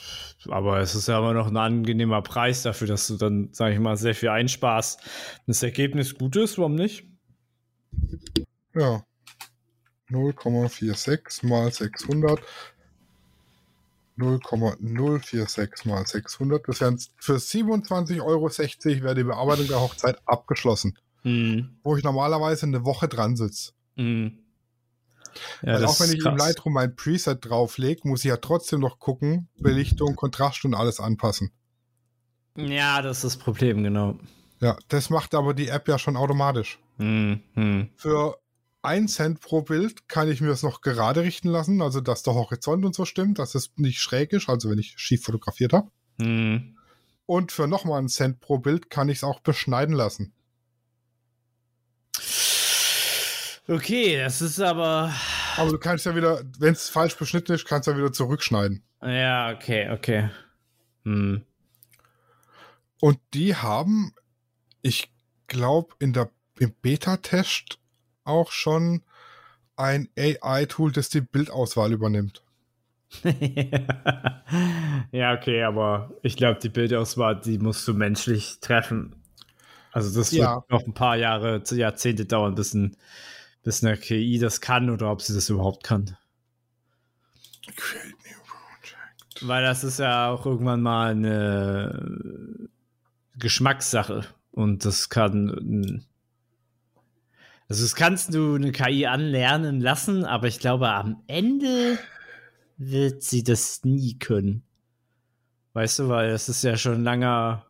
[0.48, 3.80] aber es ist ja immer noch ein angenehmer Preis dafür, dass du dann, sag ich
[3.80, 5.00] mal, sehr viel einsparst.
[5.00, 7.06] Wenn das Ergebnis gut ist, warum nicht?
[8.74, 9.02] Ja.
[10.10, 12.40] 0,46 mal 600.
[14.18, 16.68] 0,046 mal 600.
[16.68, 18.50] Das wären für 27,60 Euro
[19.04, 20.98] wäre die Bearbeitung der Hochzeit abgeschlossen.
[21.22, 21.78] Hm.
[21.82, 23.72] Wo ich normalerweise eine Woche dran sitze.
[23.96, 24.38] Hm.
[25.62, 26.38] Ja, das auch wenn ich im krass.
[26.38, 31.52] Lightroom mein Preset drauflege, muss ich ja trotzdem noch gucken, Belichtung, Kontrast und alles anpassen.
[32.56, 34.18] Ja, das ist das Problem, genau.
[34.60, 36.78] Ja, das macht aber die App ja schon automatisch.
[36.98, 37.40] Hm.
[37.54, 37.90] Hm.
[37.96, 38.38] Für
[38.88, 42.34] 1 Cent pro Bild kann ich mir das noch gerade richten lassen, also dass der
[42.34, 45.90] Horizont und so stimmt, dass es nicht schräg ist, also wenn ich schief fotografiert habe.
[46.20, 46.76] Hm.
[47.26, 50.32] Und für nochmal einen Cent pro Bild kann ich es auch beschneiden lassen.
[53.68, 55.12] Okay, das ist aber.
[55.58, 58.82] Aber du kannst ja wieder, wenn es falsch beschnitten ist, kannst du ja wieder zurückschneiden.
[59.02, 60.30] Ja, okay, okay.
[61.04, 61.44] Hm.
[63.00, 64.14] Und die haben,
[64.80, 65.12] ich
[65.46, 67.77] glaube, in der im Beta-Test
[68.28, 69.02] auch schon
[69.76, 72.42] ein AI-Tool, das die Bildauswahl übernimmt.
[75.12, 79.16] ja, okay, aber ich glaube, die Bildauswahl, die musst du menschlich treffen.
[79.92, 80.64] Also das wird Ja.
[80.68, 82.96] noch ein paar Jahre, Jahrzehnte dauern, bis, ein,
[83.62, 86.16] bis eine KI das kann oder ob sie das überhaupt kann.
[87.76, 89.48] Create new project.
[89.48, 92.68] Weil das ist ja auch irgendwann mal eine
[93.38, 94.24] Geschmackssache.
[94.52, 96.04] Und das kann.
[97.68, 101.98] Also, das kannst du eine KI anlernen lassen, aber ich glaube, am Ende
[102.78, 104.62] wird sie das nie können.
[105.74, 107.66] Weißt du, weil es ist ja schon langer.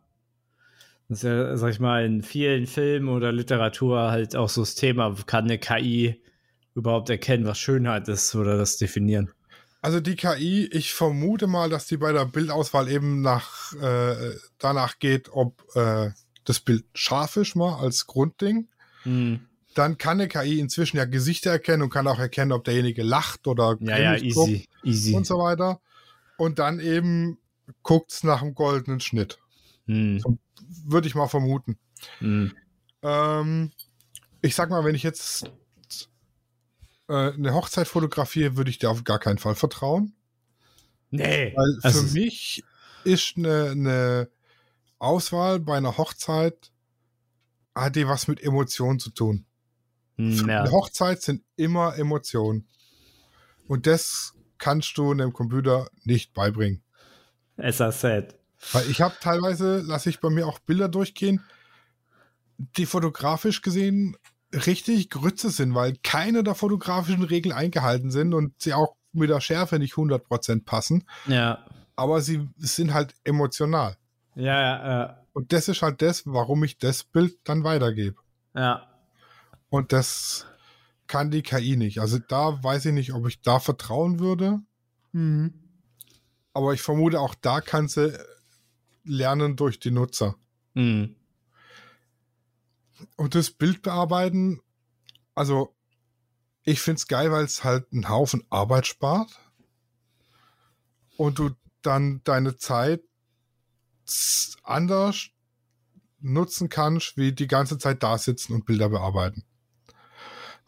[1.09, 4.75] Das ist ja, sag ich mal, in vielen Filmen oder Literatur halt auch so das
[4.75, 6.21] Thema, kann eine KI
[6.75, 9.31] überhaupt erkennen, was Schönheit ist oder das definieren.
[9.81, 14.99] Also die KI, ich vermute mal, dass die bei der Bildauswahl eben nach äh, danach
[14.99, 16.11] geht, ob äh,
[16.45, 18.67] das Bild scharf ist mal als Grundding.
[19.03, 19.39] Hm.
[19.75, 23.47] Dann kann eine KI inzwischen ja Gesichter erkennen und kann auch erkennen, ob derjenige lacht
[23.47, 25.13] oder Ja, ja, guckt easy, easy.
[25.15, 25.79] und so weiter.
[26.37, 27.37] Und dann eben
[27.83, 29.37] guckt's nach dem goldenen Schnitt.
[29.85, 30.21] Hm.
[30.85, 31.77] Würde ich mal vermuten.
[32.19, 32.53] Hm.
[33.03, 33.71] Ähm,
[34.41, 35.51] ich sag mal, wenn ich jetzt
[37.07, 40.13] äh, eine Hochzeit fotografiere, würde ich dir auf gar keinen Fall vertrauen.
[41.11, 41.53] Nee.
[41.55, 42.63] Weil Also- für mich
[43.03, 44.29] ist eine, eine
[44.99, 46.71] Auswahl bei einer Hochzeit,
[47.75, 49.45] hat die was mit Emotionen zu tun.
[50.19, 50.61] Hm, ja.
[50.61, 52.67] Eine Hochzeit sind immer Emotionen.
[53.67, 56.83] Und das kannst du einem Computer nicht beibringen.
[57.57, 58.35] As I said.
[58.73, 61.41] Weil ich habe teilweise, lasse ich bei mir auch Bilder durchgehen,
[62.57, 64.17] die fotografisch gesehen
[64.53, 69.39] richtig Grütze sind, weil keine der fotografischen Regeln eingehalten sind und sie auch mit der
[69.39, 71.65] Schärfe nicht 100% passen, Ja.
[71.95, 73.95] aber sie sind halt emotional.
[74.35, 78.17] Ja, ja, Und das ist halt das, warum ich das Bild dann weitergebe.
[78.55, 78.85] ja.
[79.69, 80.45] Und das
[81.07, 81.99] kann die KI nicht.
[81.99, 84.61] Also da weiß ich nicht, ob ich da vertrauen würde,
[85.11, 85.53] Mhm.
[86.53, 88.15] aber ich vermute, auch da kann sie
[89.03, 90.35] lernen durch die Nutzer.
[90.75, 91.15] Mhm.
[93.15, 94.61] Und das Bild bearbeiten,
[95.33, 95.75] also
[96.63, 99.31] ich finde es geil, weil es halt einen Haufen Arbeit spart
[101.17, 101.51] und du
[101.81, 103.01] dann deine Zeit
[104.63, 105.29] anders
[106.19, 109.45] nutzen kannst, wie die ganze Zeit da sitzen und Bilder bearbeiten.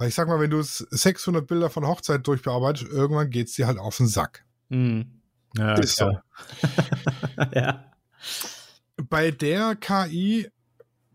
[0.02, 3.54] Weil ich sag mal, wenn du s- 600 Bilder von Hochzeit durchbearbeitest, irgendwann geht es
[3.54, 4.44] dir halt auf den Sack.
[4.70, 5.22] Mhm.
[5.56, 6.10] Ja, Ist so.
[6.10, 6.24] klar.
[7.54, 7.86] ja.
[8.98, 10.50] Bei der KI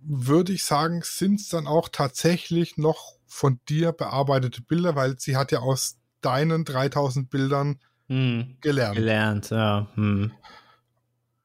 [0.01, 5.37] würde ich sagen, sind es dann auch tatsächlich noch von dir bearbeitete Bilder, weil sie
[5.37, 8.59] hat ja aus deinen 3000 Bildern Mhm.
[8.61, 8.95] gelernt.
[8.95, 9.89] Gelernt, ja.
[9.97, 10.31] Mhm.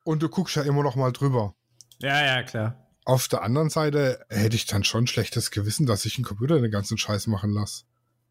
[0.04, 1.56] Und du guckst ja immer noch mal drüber.
[1.98, 2.81] Ja, ja, klar.
[3.06, 6.72] Auf der anderen Seite hätte ich dann schon schlechtes Gewissen, dass ich einen Computer den
[6.72, 7.84] ganzen Scheiß machen lasse.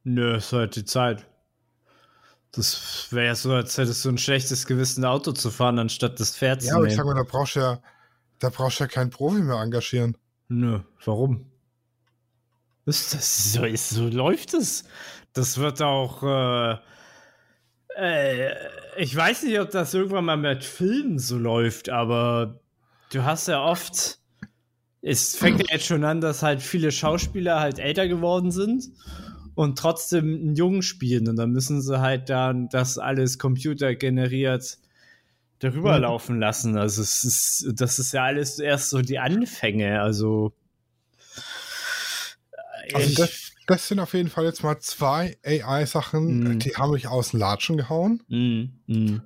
[0.05, 1.27] Nö, ist halt die Zeit.
[2.53, 6.37] Das wäre ja so, als hättest du ein schlechtes Gewissen, Auto zu fahren, anstatt das
[6.37, 6.97] Pferd Ja, zu aber ich nehmen.
[6.99, 7.83] sag mal, da brauchst du ja,
[8.39, 10.17] da brauchst ja keinen Profi mehr engagieren.
[10.49, 11.47] Nö, warum?
[12.87, 14.85] Ist das so, ist, so läuft es.
[15.33, 16.23] Das wird auch.
[16.25, 16.79] Äh,
[17.97, 18.53] äh,
[18.97, 22.61] ich weiß nicht, ob das irgendwann mal mit Filmen so läuft, aber
[23.13, 24.19] du hast ja oft.
[25.03, 28.91] Es fängt ja jetzt schon an, dass halt viele Schauspieler halt älter geworden sind
[29.55, 31.29] und trotzdem einen Jungen spielen.
[31.29, 34.79] Und dann müssen sie halt dann das alles computergeneriert
[35.59, 36.03] darüber Mhm.
[36.03, 36.77] laufen lassen.
[36.77, 40.01] Also es ist, das ist ja alles erst so die Anfänge.
[40.03, 40.53] Also,
[42.93, 46.59] Also ich, das, das sind auf jeden Fall jetzt mal zwei AI-Sachen, Mhm.
[46.59, 48.23] die haben mich aus den Latschen gehauen.
[48.29, 49.23] Mm, mm.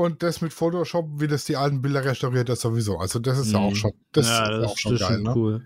[0.00, 2.98] Und das mit Photoshop, wie das die alten Bilder restauriert, das sowieso.
[2.98, 3.64] Also das ist ja Mhm.
[3.66, 5.32] auch schon, das ja, ist das auch schon ist geil, ne?
[5.36, 5.62] cool.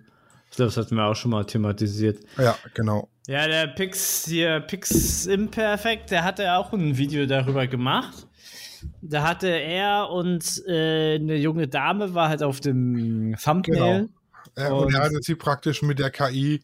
[0.50, 2.18] Ich glaube, das hatten wir auch schon mal thematisiert.
[2.38, 3.08] Ja, genau.
[3.26, 8.26] Ja, der Pix hier, Pix Imperfect, der hatte auch ein Video darüber gemacht.
[9.00, 14.08] Da hatte er und äh, eine junge Dame war halt auf dem Thumbnail
[14.56, 16.60] Äh, und, Und- er hat sie praktisch mit der KI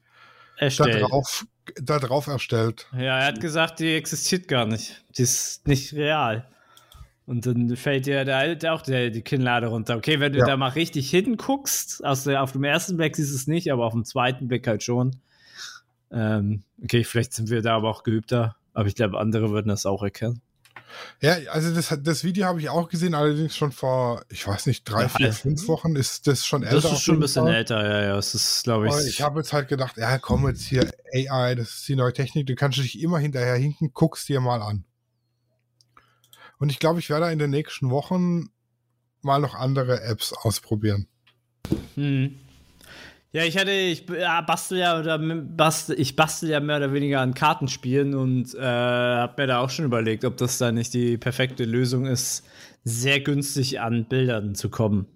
[0.59, 1.03] da erstellt.
[1.03, 1.47] drauf,
[1.83, 2.87] da drauf erstellt.
[2.93, 5.03] Ja, er hat gesagt, die existiert gar nicht.
[5.17, 6.47] Die ist nicht real.
[7.31, 9.97] Und dann fällt dir da der, auch der, die Kinnlade runter.
[9.97, 10.47] Okay, wenn du Ja.
[10.47, 13.93] da mal richtig hinguckst, der, auf dem ersten Blick siehst du es nicht, aber auf
[13.93, 15.15] dem zweiten Blick halt schon.
[16.11, 19.87] Ähm, okay, vielleicht sind wir da aber auch geübter, aber ich glaube, andere würden das
[19.87, 20.41] auch erkennen.
[21.21, 24.83] Ja, also das, das Video habe ich auch gesehen, allerdings schon vor, ich weiß nicht,
[24.83, 26.81] drei, Ja, vier, fünf Wochen ist das schon älter.
[26.81, 27.55] Das ist schon ein bisschen Fall.
[27.55, 28.19] älter, ja, ja.
[28.19, 28.93] Es ist, glaube ich.
[28.93, 32.13] Aber ich habe jetzt halt gedacht, ja, komm jetzt hier, AI, das ist die neue
[32.13, 34.83] Technik, du kannst dich immer hinterher hinken, guckst dir mal an.
[36.61, 38.51] Und ich glaube, ich werde in den nächsten Wochen
[39.23, 41.09] mal noch andere Apps ausprobieren.
[41.97, 42.37] Hm.
[43.33, 47.21] Ja, ich hatte, ich ja, bastel ja oder bastel, ich bastel ja mehr oder weniger
[47.21, 51.17] an Kartenspielen und äh, habe mir da auch schon überlegt, ob das da nicht die
[51.17, 52.45] perfekte Lösung ist,
[52.85, 55.07] sehr günstig an Bildern zu kommen.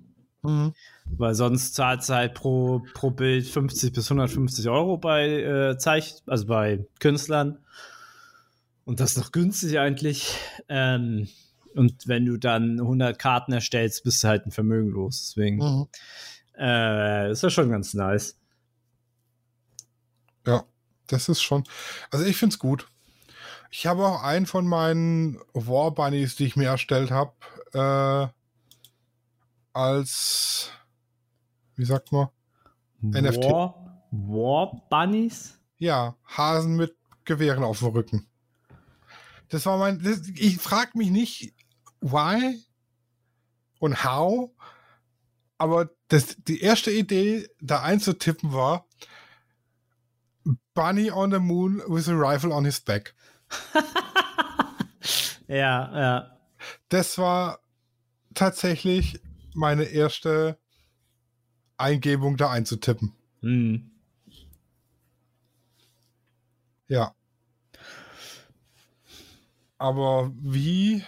[1.07, 6.15] Weil sonst zahlt du halt pro, pro Bild 50 bis 150 Euro bei äh, Zeich
[6.27, 7.59] also bei Künstlern.
[8.85, 10.37] Und das ist noch günstig eigentlich.
[10.69, 11.29] Ähm,
[11.75, 15.29] und wenn du dann 100 Karten erstellst, bist du halt ein Vermögen los.
[15.29, 15.57] Deswegen.
[15.57, 15.89] Mhm.
[16.59, 18.39] Äh, ist ja schon ganz nice.
[20.47, 20.65] Ja,
[21.07, 21.65] das ist schon.
[22.11, 22.87] Also ich finde es gut.
[23.71, 27.33] Ich habe auch einen von meinen War Bunnies, die ich mir erstellt habe,
[27.73, 28.29] äh,
[29.73, 30.71] als,
[31.75, 32.29] wie sagt man?
[33.01, 33.45] NFT.
[33.45, 35.59] War, War Bunnies?
[35.79, 36.95] Ja, Hasen mit
[37.25, 38.29] Gewehren auf dem Rücken.
[39.55, 40.03] Das war mein.
[40.03, 41.55] Das, ich frage mich nicht,
[42.01, 42.61] why
[43.79, 44.51] und how,
[45.59, 48.89] aber das, die erste Idee, da einzutippen war,
[50.75, 53.15] Bunny on the moon with a rifle on his back.
[55.47, 56.39] Ja, ja.
[56.89, 57.61] Das war
[58.33, 59.21] tatsächlich
[59.53, 60.59] meine erste
[61.77, 63.13] Eingebung, da einzutippen.
[63.43, 63.91] Hm.
[66.89, 67.15] Ja.
[69.85, 71.05] Aber wie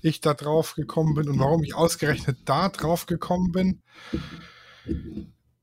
[0.00, 3.82] ich da drauf gekommen bin und warum ich ausgerechnet da drauf gekommen bin,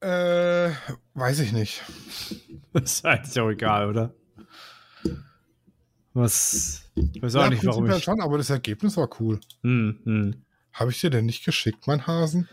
[0.02, 0.72] äh,
[1.14, 1.84] weiß ich nicht.
[2.74, 4.14] Ist eigentlich auch egal, oder?
[6.14, 6.92] Was.
[7.14, 8.04] Ich weiß auch Ja, nicht, warum ich.
[8.04, 9.40] schon, aber das Ergebnis war cool.
[9.64, 10.46] Hm, hm.
[10.74, 12.50] Habe ich dir denn nicht geschickt, mein Hasen?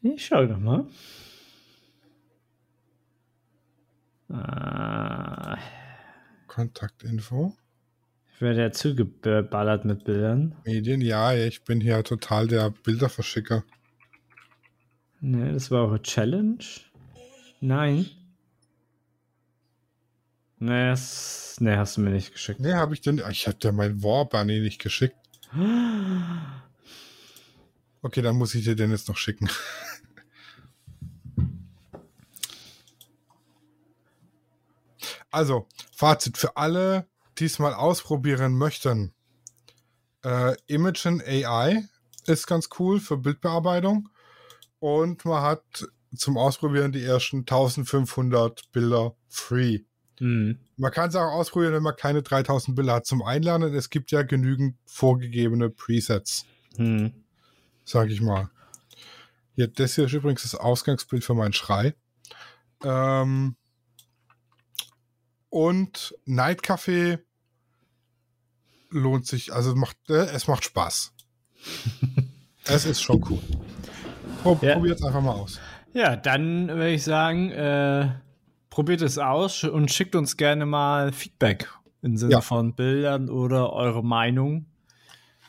[0.00, 0.86] Ich schau doch mal.
[4.30, 5.58] Ah,
[6.46, 7.54] Kontaktinfo.
[8.44, 10.54] Werde ja zugeballert mit Bildern.
[10.64, 13.64] Medien, ja, ich bin hier total der Bilderverschicker.
[15.20, 16.64] Ne, das war eure Challenge?
[17.60, 18.06] Nein.
[20.58, 22.60] Ne, das, ne, hast du mir nicht geschickt.
[22.60, 23.20] Nee, habe ich denn.
[23.30, 25.16] Ich habe dir mein War Bunny nicht geschickt.
[28.02, 29.48] Okay, dann muss ich dir den jetzt noch schicken.
[35.30, 39.12] Also, Fazit für alle, die es mal ausprobieren möchten.
[40.24, 41.84] Äh, Imagen AI
[42.26, 44.08] ist ganz cool für Bildbearbeitung.
[44.78, 49.80] Und man hat zum Ausprobieren die ersten 1500 Bilder free.
[50.18, 50.58] Hm.
[50.76, 53.74] Man kann es auch ausprobieren, wenn man keine 3000 Bilder hat zum Einlernen.
[53.74, 57.12] Es gibt ja genügend vorgegebene Presets, Hm.
[57.84, 58.50] sage ich mal.
[59.56, 61.94] Hier, das hier ist übrigens das Ausgangsbild für meinen Schrei.
[62.84, 63.56] Ähm,
[65.54, 67.20] und Night Café
[68.90, 71.12] lohnt sich, also macht, äh, es macht Spaß.
[72.64, 73.38] es ist schon cool.
[74.42, 74.74] Pro Ja.
[74.74, 75.60] Probiert es einfach mal aus.
[75.92, 78.08] Ja, dann würde ich sagen, äh,
[78.68, 81.70] probiert es aus und schickt uns gerne mal Feedback
[82.02, 82.40] im Sinne Ja.
[82.40, 84.66] von Bildern oder eure Meinung.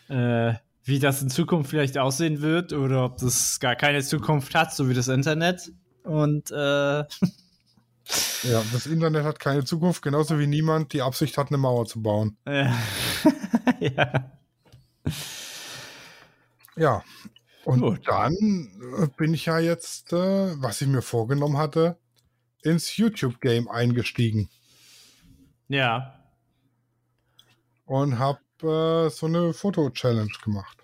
[0.08, 0.54] Äh,
[0.84, 4.88] wie das in Zukunft vielleicht aussehen wird oder ob das gar keine Zukunft hat, so
[4.88, 5.72] wie das Internet.
[6.04, 7.04] Und äh,
[8.44, 12.02] Ja, das Internet hat keine Zukunft, genauso wie niemand die Absicht hat, eine Mauer zu
[12.02, 12.38] bauen.
[12.46, 14.32] ja.
[16.76, 17.04] Ja.
[17.64, 18.08] Und Gut.
[18.08, 18.34] dann
[19.00, 21.98] äh, bin ich ja jetzt, äh, was ich mir vorgenommen hatte,
[22.62, 24.50] ins YouTube-Game eingestiegen
[25.68, 26.20] ja.
[27.86, 30.78] und habe äh, so eine Foto-Challenge gemacht.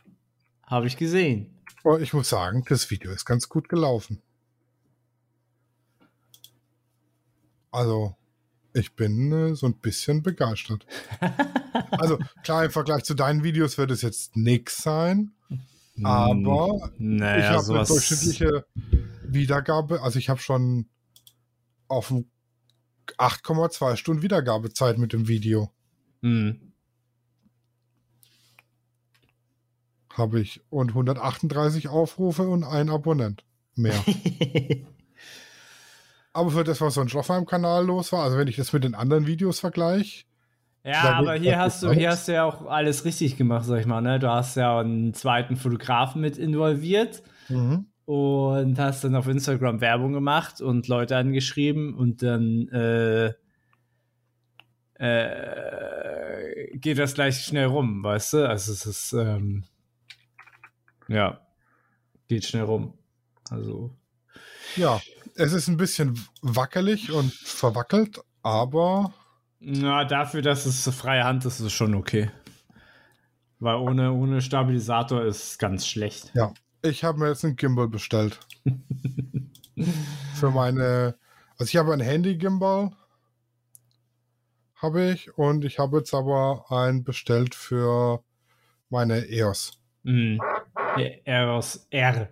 [0.66, 1.62] Habe ich gesehen.
[1.84, 4.22] Und ich muss sagen, das Video ist ganz gut gelaufen.
[7.72, 8.16] Also,
[8.74, 10.86] ich bin äh, so ein bisschen begeistert.
[11.92, 15.32] also, klar, im Vergleich zu deinen Videos wird es jetzt nix sein,
[16.04, 18.66] aber naja, ich habe eine durchschnittliche
[19.24, 20.88] Wiedergabe, also ich habe schon
[21.88, 22.26] auf dem
[23.18, 25.72] 8,2 Stunden Wiedergabezeit mit dem Video.
[26.22, 26.74] Hm.
[30.14, 33.44] Habe ich und 138 Aufrufe und ein Abonnent
[33.76, 34.04] mehr.
[36.34, 38.84] Aber für das, was sonst auf meinem Kanal los war, also wenn ich das mit
[38.84, 40.24] den anderen Videos vergleiche,
[40.84, 43.86] Ja, aber hier hast du, hier hast du ja auch alles richtig gemacht, sag ich
[43.86, 44.18] mal, ne?
[44.18, 47.22] Du hast ja einen zweiten Fotografen mit involviert
[48.06, 53.34] und hast dann auf Instagram Werbung gemacht und Leute angeschrieben und dann äh,
[54.96, 58.50] äh, geht das gleich schnell rum, weißt du?
[58.50, 59.66] Also es ist ähm,
[61.08, 61.42] ja
[62.28, 62.94] geht schnell rum.
[63.50, 63.92] Also
[64.78, 65.02] ja,
[65.36, 69.14] es ist ein bisschen wackelig und verwackelt, aber
[69.60, 72.32] na, dafür, dass es freie Hand ist, ist es schon okay.
[73.60, 76.32] Weil ohne, ohne Stabilisator ist es ganz schlecht.
[76.34, 76.52] ja,
[76.82, 78.40] ich habe mir jetzt einen Gimbal bestellt.
[80.34, 81.16] für meine,
[81.58, 82.92] also ich habe ein Handy-Gimbal,
[84.76, 88.24] habe ich, und ich habe jetzt aber einen bestellt für
[88.90, 89.80] meine EOS.
[90.04, 92.30] Der Eros R.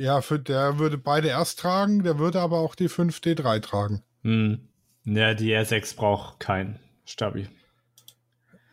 [0.00, 4.02] Ja, für der würde beide erst tragen, der würde aber auch die 5D3 tragen.
[4.22, 4.68] Mhm.
[5.04, 7.48] Ja, die R6 braucht kein Stabi.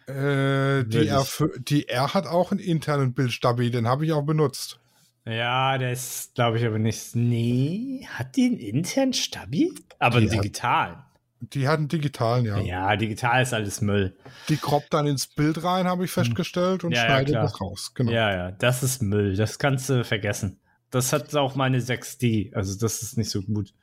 [0.07, 1.25] Äh, die, R,
[1.59, 4.80] die R hat auch einen internen Bildstabi, den habe ich auch benutzt.
[5.25, 7.13] Ja, der ist, glaube ich, aber nicht.
[7.17, 9.73] Nee, hat die einen internen Stabi?
[9.99, 10.95] Aber Die einen hat- digitalen.
[11.39, 12.57] Die hat einen digitalen, ja.
[12.59, 12.95] Ja.
[12.95, 14.15] digital ist alles Müll.
[14.49, 16.95] Die kroppt dann ins Bild rein, habe ich festgestellt, und Hm.
[16.95, 17.43] Ja, ja, schneidet klar.
[17.43, 17.91] das raus.
[17.93, 18.11] Genau.
[18.11, 19.36] Ja, ja, das ist Müll.
[19.36, 20.59] Das kannst du vergessen.
[20.89, 22.53] Das hat auch meine 6D.
[22.53, 23.73] Also, das ist nicht so gut.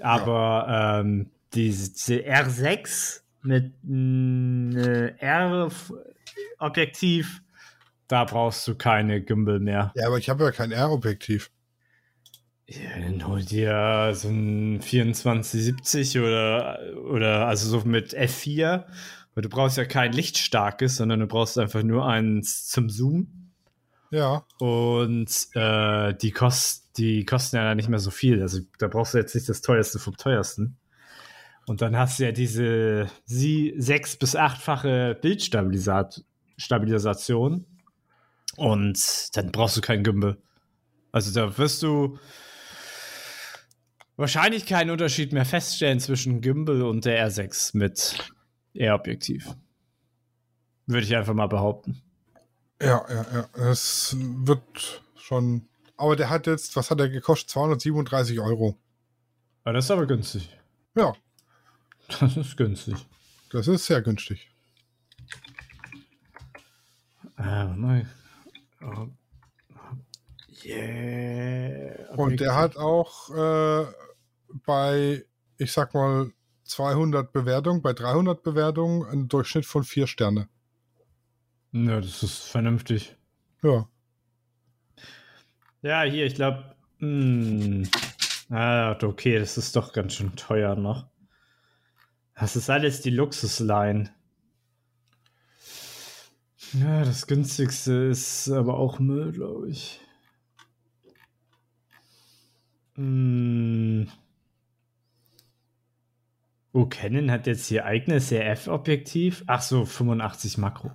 [0.00, 5.08] Aber ähm, diese R6 mit äh,
[6.58, 7.42] R-Objektiv,
[8.08, 9.92] da brauchst du keine Gimbal mehr.
[9.96, 11.50] Ja, aber ich habe ja kein R-Objektiv.
[12.66, 16.78] Ja, dann hol dir so ein 2470 oder,
[17.10, 18.84] oder also so mit F4.
[19.34, 23.39] Weil du brauchst ja kein lichtstarkes, sondern du brauchst einfach nur eins zum Zoom.
[24.10, 28.42] Ja, Und äh, die, kost, die kosten ja nicht mehr so viel.
[28.42, 30.76] Also da brauchst du jetzt nicht das teuerste vom teuersten.
[31.66, 37.64] Und dann hast du ja diese sie sechs- bis achtfache Bildstabilisation.
[38.56, 40.38] Und dann brauchst du kein Gimbal.
[41.12, 42.18] Also da wirst du
[44.16, 48.32] wahrscheinlich keinen Unterschied mehr feststellen zwischen Gimbal und der R6 mit
[48.74, 49.54] R-Objektiv.
[50.86, 52.02] Würde ich einfach mal behaupten.
[52.80, 53.70] Ja, ja, ja.
[53.70, 55.68] Es wird schon.
[55.96, 57.50] Aber der hat jetzt, was hat er gekostet?
[57.50, 58.76] 237 Euro.
[59.64, 60.56] Aber das ist aber günstig.
[60.94, 61.14] Ja,
[62.20, 63.06] Das ist günstig.
[63.50, 64.50] das ist sehr günstig.
[67.36, 68.06] Ah, mal.
[68.82, 69.08] Oh.
[70.64, 72.12] Yeah.
[72.16, 73.86] Und der hat auch äh,
[74.66, 75.24] bei,
[75.56, 76.32] ich sag mal,
[76.64, 80.48] 200 Bewertungen, bei 300 Bewertungen einen Durchschnitt von 4 Sterne.
[81.72, 83.16] Ja, das ist vernünftig.
[83.62, 83.88] Ja.
[85.82, 86.74] Ja, hier, ich glaube.
[88.50, 91.06] Ah, okay, das ist doch ganz schön teuer noch.
[92.34, 94.10] Das ist alles die Luxusline.
[96.72, 100.00] Ja, das günstigste ist aber auch Müll, glaube ich.
[102.94, 104.08] Hm.
[106.72, 109.42] Oh, Canon hat jetzt hier eigenes RF-Objektiv.
[109.46, 110.92] Ach so, 85 Makro.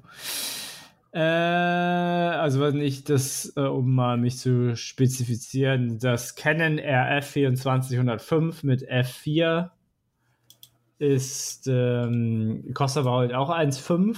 [1.16, 8.64] Äh, also wenn ich das, äh, um mal mich zu spezifizieren, das Canon RF 2405
[8.64, 9.70] mit F4
[11.00, 14.18] ist, ähm, kostet aber halt auch 1,5.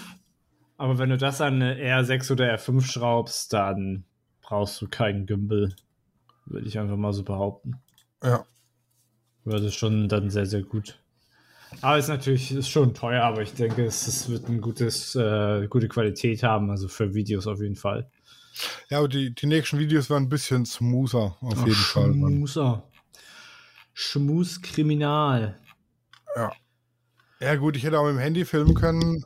[0.77, 4.03] Aber wenn du das an eine R6 oder R5 schraubst, dann
[4.41, 5.75] brauchst du keinen Gimbal.
[6.47, 7.75] Würde ich einfach mal so behaupten.
[8.23, 8.43] Ja.
[9.45, 10.99] Das ist schon dann sehr, sehr gut.
[11.81, 15.15] Aber es ist natürlich ist schon teuer, aber ich denke, es, es wird ein gutes,
[15.15, 18.09] äh, gute Qualität haben, also für Videos auf jeden Fall.
[18.89, 22.13] Ja, aber die, die nächsten Videos werden ein bisschen smoother, auf jeden Fall.
[22.13, 22.83] Schmuser.
[23.93, 25.59] Schmuskriminal.
[26.35, 26.51] Ja.
[27.39, 29.23] Ja, gut, ich hätte auch mit dem Handy filmen können.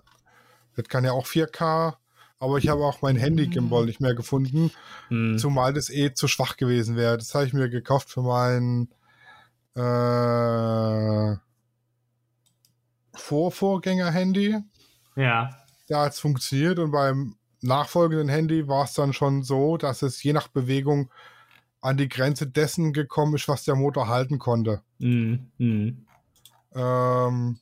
[0.75, 1.95] Das kann ja auch 4K,
[2.39, 4.71] aber ich habe auch mein Handy-Gimbal nicht mehr gefunden,
[5.09, 5.37] Hm.
[5.37, 7.17] zumal das eh zu schwach gewesen wäre.
[7.17, 8.89] Das habe ich mir gekauft für mein
[9.75, 11.37] äh,
[13.13, 14.57] Vorvorgänger-Handy.
[15.15, 15.49] Ja.
[15.87, 20.21] Da hat es funktioniert und beim nachfolgenden Handy war es dann schon so, dass es
[20.23, 21.11] je nach Bewegung
[21.81, 24.81] an die Grenze dessen gekommen ist, was der Motor halten konnte.
[24.99, 25.51] Hm.
[25.57, 26.05] Hm.
[26.73, 27.59] Ähm,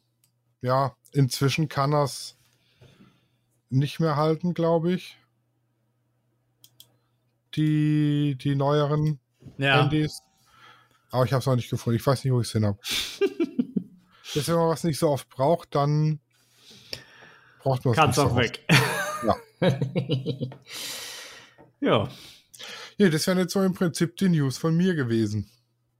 [0.61, 2.37] ja, inzwischen kann er es
[3.69, 5.17] nicht mehr halten, glaube ich.
[7.55, 9.19] Die, die neueren
[9.57, 9.81] Ja.
[9.81, 10.21] Handys.
[11.11, 11.97] Aber ich habe es noch nicht gefunden.
[11.97, 12.77] Ich weiß nicht, wo ich es hin habe.
[14.33, 16.19] Jetzt, wenn man was nicht so oft braucht, dann
[17.61, 18.43] braucht man es Kannst nicht auch so oft.
[18.43, 18.65] weg.
[19.25, 19.69] Ja.
[21.79, 22.09] ja.
[22.97, 25.49] Nee, das wären jetzt so im Prinzip die News von mir gewesen.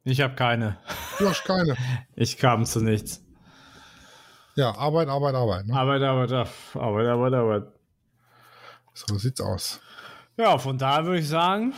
[0.04, 0.78] Ich habe keine.
[1.18, 1.76] Du hast keine.
[2.16, 3.24] Ich kam zu nichts.
[4.56, 5.68] Ja, Arbeit, Arbeit, Arbeit.
[5.68, 5.74] Ne?
[5.74, 7.64] Arbeit, Arbeit, Arbeit, Arbeit, Arbeit.
[8.94, 9.80] So sieht's aus.
[10.36, 11.74] Ja, von daher würde ich sagen,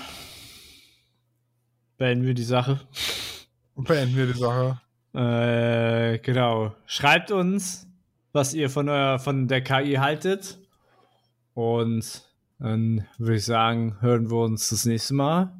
[1.97, 2.80] beenden wir die Sache.
[3.76, 4.82] Beenden wir die Sache.
[5.14, 6.74] Äh, genau.
[6.86, 7.88] Schreibt uns,
[8.32, 10.57] was ihr von, euer, von der KI haltet.
[11.53, 12.24] Und
[12.59, 15.51] dann würde ich sagen, hören wir uns das nächste Mal.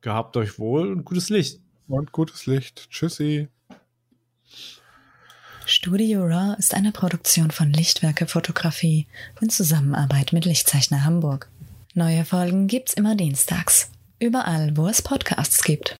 [0.00, 1.60] Gehabt euch wohl und gutes Licht.
[1.88, 2.90] Und gutes Licht.
[2.90, 3.48] Tschüssi.
[5.64, 9.06] Studio Raw ist eine Produktion von Lichtwerke Fotografie
[9.40, 11.48] in Zusammenarbeit mit Lichtzeichner Hamburg.
[11.94, 13.90] Neue Folgen gibt's immer dienstags.
[14.18, 15.98] Überall, wo es Podcasts gibt.